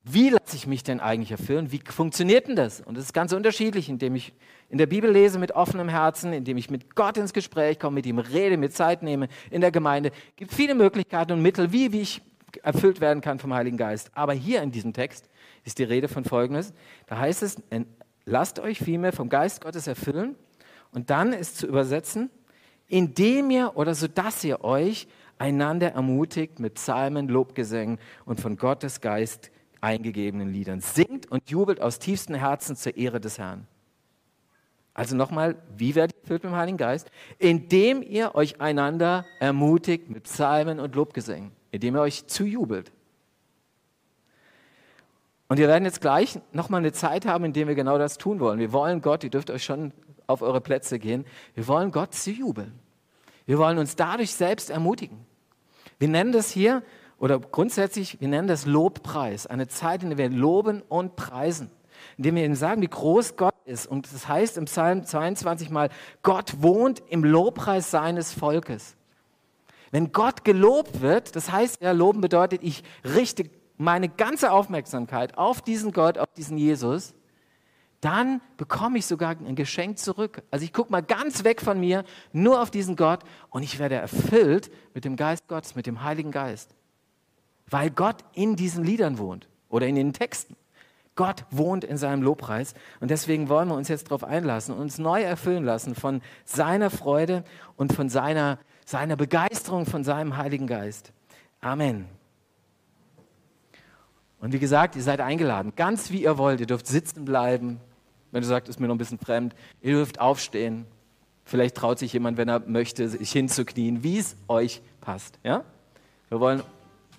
wie 0.03 0.27
lasse 0.27 0.57
ich 0.57 0.67
mich 0.67 0.83
denn 0.83 0.99
eigentlich 0.99 1.31
erfüllen? 1.31 1.71
Wie 1.71 1.79
funktioniert 1.79 2.49
denn 2.49 2.57
das? 2.57 2.81
Und 2.81 2.97
das 2.97 3.05
ist 3.05 3.13
ganz 3.13 3.31
unterschiedlich, 3.31 3.87
indem 3.87 4.15
ich 4.15 4.33
in 4.67 4.77
der 4.77 4.87
Bibel 4.87 5.09
lese 5.09 5.39
mit 5.39 5.53
offenem 5.53 5.87
Herzen, 5.87 6.33
indem 6.33 6.57
ich 6.57 6.69
mit 6.69 6.95
Gott 6.95 7.15
ins 7.15 7.31
Gespräch 7.31 7.79
komme, 7.79 7.95
mit 7.95 8.05
ihm 8.07 8.19
rede, 8.19 8.57
mir 8.57 8.71
Zeit 8.71 9.03
nehme 9.03 9.29
in 9.51 9.61
der 9.61 9.71
Gemeinde. 9.71 10.11
Es 10.31 10.35
gibt 10.35 10.53
viele 10.53 10.75
Möglichkeiten 10.75 11.31
und 11.31 11.41
Mittel, 11.41 11.71
wie, 11.71 11.93
wie 11.93 12.01
ich 12.01 12.21
erfüllt 12.63 13.01
werden 13.01 13.21
kann 13.21 13.39
vom 13.39 13.53
Heiligen 13.53 13.77
Geist. 13.77 14.11
Aber 14.13 14.33
hier 14.33 14.61
in 14.61 14.71
diesem 14.71 14.93
Text 14.93 15.29
ist 15.63 15.79
die 15.79 15.83
Rede 15.83 16.07
von 16.07 16.23
Folgendes. 16.23 16.73
Da 17.07 17.17
heißt 17.17 17.43
es, 17.43 17.57
lasst 18.25 18.59
euch 18.59 18.79
vielmehr 18.79 19.13
vom 19.13 19.29
Geist 19.29 19.63
Gottes 19.63 19.87
erfüllen. 19.87 20.35
Und 20.91 21.09
dann 21.09 21.33
ist 21.33 21.57
zu 21.57 21.67
übersetzen, 21.67 22.29
indem 22.87 23.49
ihr 23.49 23.71
oder 23.75 23.95
so 23.95 24.07
dass 24.07 24.43
ihr 24.43 24.63
euch 24.63 25.07
einander 25.37 25.93
ermutigt 25.93 26.59
mit 26.59 26.75
Psalmen, 26.75 27.27
Lobgesängen 27.27 27.99
und 28.25 28.39
von 28.39 28.57
Gottes 28.57 29.01
Geist 29.01 29.51
eingegebenen 29.79 30.49
Liedern. 30.49 30.81
Singt 30.81 31.31
und 31.31 31.49
jubelt 31.49 31.81
aus 31.81 31.97
tiefstem 31.99 32.35
Herzen 32.35 32.75
zur 32.75 32.95
Ehre 32.95 33.19
des 33.19 33.39
Herrn. 33.39 33.67
Also 34.93 35.15
nochmal, 35.15 35.55
wie 35.75 35.95
werdet 35.95 36.15
ihr 36.17 36.21
erfüllt 36.21 36.43
mit 36.43 36.51
dem 36.51 36.57
Heiligen 36.57 36.77
Geist? 36.77 37.09
Indem 37.39 38.03
ihr 38.03 38.35
euch 38.35 38.59
einander 38.59 39.25
ermutigt 39.39 40.09
mit 40.09 40.23
Psalmen 40.23 40.79
und 40.79 40.95
Lobgesängen, 40.95 41.51
indem 41.71 41.95
ihr 41.95 42.01
euch 42.01 42.27
zujubelt. 42.27 42.91
Und 45.47 45.57
wir 45.57 45.67
werden 45.67 45.84
jetzt 45.84 45.99
gleich 45.99 46.39
nochmal 46.53 46.79
eine 46.79 46.93
Zeit 46.93 47.25
haben, 47.25 47.43
in 47.43 47.53
der 47.53 47.67
wir 47.67 47.75
genau 47.75 47.97
das 47.97 48.17
tun 48.17 48.39
wollen. 48.39 48.60
Wir 48.60 48.71
wollen 48.71 49.01
Gott, 49.01 49.23
ihr 49.23 49.29
dürft 49.29 49.49
euch 49.49 49.63
schon 49.65 49.91
auf 50.27 50.41
eure 50.41 50.62
Plätze 50.62 50.97
gehen, 50.97 51.25
wir 51.55 51.67
wollen 51.67 51.91
Gott 51.91 52.13
zujubeln. 52.13 52.79
Wir 53.45 53.57
wollen 53.57 53.77
uns 53.77 53.95
dadurch 53.95 54.34
selbst 54.34 54.69
ermutigen. 54.69 55.25
Wir 55.99 56.07
nennen 56.07 56.31
das 56.31 56.51
hier 56.51 56.84
oder 57.19 57.39
grundsätzlich, 57.39 58.21
wir 58.21 58.27
nennen 58.27 58.47
das 58.47 58.65
Lobpreis, 58.65 59.45
eine 59.45 59.67
Zeit, 59.67 60.03
in 60.03 60.10
der 60.10 60.17
wir 60.17 60.29
loben 60.29 60.81
und 60.88 61.15
preisen, 61.15 61.69
in 62.17 62.23
der 62.23 62.34
wir 62.34 62.45
ihnen 62.45 62.55
sagen, 62.55 62.81
wie 62.81 62.88
groß 62.88 63.36
Gott 63.36 63.53
ist. 63.65 63.88
Und 63.88 64.12
das 64.12 64.27
heißt 64.27 64.57
im 64.57 64.65
Psalm 64.65 65.05
22 65.05 65.69
mal, 65.69 65.89
Gott 66.23 66.62
wohnt 66.62 67.03
im 67.10 67.23
Lobpreis 67.23 67.91
seines 67.91 68.34
Volkes. 68.34 68.95
Wenn 69.91 70.12
Gott 70.12 70.43
gelobt 70.43 71.01
wird, 71.01 71.36
das 71.36 71.51
heißt 71.51 71.82
ja, 71.82 71.91
loben 71.91 72.21
bedeutet, 72.21 72.63
ich 72.63 72.84
richte 73.04 73.49
meine 73.77 74.10
ganze 74.10 74.51
Aufmerksamkeit 74.51 75.38
auf 75.38 75.62
diesen 75.62 75.91
Gott, 75.91 76.17
auf 76.17 76.32
diesen 76.36 76.58
Jesus, 76.58 77.13
dann 77.99 78.41
bekomme 78.58 78.97
ich 78.97 79.06
sogar 79.06 79.32
ein 79.32 79.56
Geschenk 79.56 79.99
zurück. 79.99 80.41
Also 80.49 80.65
ich 80.65 80.73
gucke 80.73 80.91
mal 80.91 81.04
ganz 81.04 81.43
weg 81.43 81.62
von 81.62 81.80
mir, 81.80 82.04
nur 82.32 82.62
auf 82.62 82.71
diesen 82.71 82.95
Gott 82.95 83.23
und 83.49 83.63
ich 83.63 83.77
werde 83.77 83.95
erfüllt 83.95 84.71
mit 84.93 85.06
dem 85.06 85.15
Geist 85.15 85.47
Gottes, 85.47 85.75
mit 85.75 85.86
dem 85.86 86.04
Heiligen 86.04 86.32
Geist 86.32 86.73
weil 87.71 87.89
Gott 87.89 88.17
in 88.34 88.56
diesen 88.56 88.84
Liedern 88.84 89.17
wohnt 89.17 89.47
oder 89.69 89.88
in 89.88 89.95
den 89.95 90.13
Texten. 90.13 90.56
Gott 91.15 91.45
wohnt 91.49 91.84
in 91.84 91.97
seinem 91.97 92.21
Lobpreis 92.21 92.73
und 92.99 93.12
deswegen 93.12 93.49
wollen 93.49 93.67
wir 93.67 93.75
uns 93.75 93.88
jetzt 93.88 94.08
darauf 94.08 94.23
einlassen 94.23 94.75
und 94.75 94.82
uns 94.82 94.97
neu 94.97 95.21
erfüllen 95.21 95.63
lassen 95.63 95.95
von 95.95 96.21
seiner 96.45 96.89
Freude 96.89 97.43
und 97.75 97.93
von 97.93 98.10
seiner, 98.10 98.60
seiner 98.91 99.15
Begeisterung 99.15 99.86
von 99.86 100.04
seinem 100.04 100.38
Heiligen 100.38 100.67
Geist. 100.67 101.13
Amen. 101.62 102.06
Und 104.39 104.54
wie 104.54 104.60
gesagt, 104.60 104.95
ihr 104.95 105.01
seid 105.01 105.21
eingeladen, 105.21 105.73
ganz 105.75 106.12
wie 106.12 106.23
ihr 106.23 106.38
wollt. 106.38 106.60
Ihr 106.60 106.65
dürft 106.65 106.88
sitzen 106.88 107.23
bleiben. 107.23 107.80
Wenn 108.32 108.41
du 108.41 108.47
sagst, 108.47 108.69
ist 108.69 108.80
mir 108.80 108.88
noch 108.88 108.95
ein 108.95 108.97
bisschen 108.97 109.19
fremd, 109.19 109.56
ihr 109.82 109.93
dürft 109.93 110.19
aufstehen. 110.19 110.86
Vielleicht 111.45 111.75
traut 111.75 111.99
sich 111.99 112.13
jemand, 112.13 112.38
wenn 112.38 112.49
er 112.49 112.60
möchte, 112.60 113.08
sich 113.08 113.32
hinzuknien, 113.32 114.04
wie 114.04 114.17
es 114.17 114.36
euch 114.47 114.82
passt. 114.99 115.39
Ja? 115.43 115.63
Wir 116.30 116.39
wollen 116.39 116.62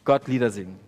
Gott 0.05 0.27
Lieder 0.29 0.51
singen. 0.51 0.79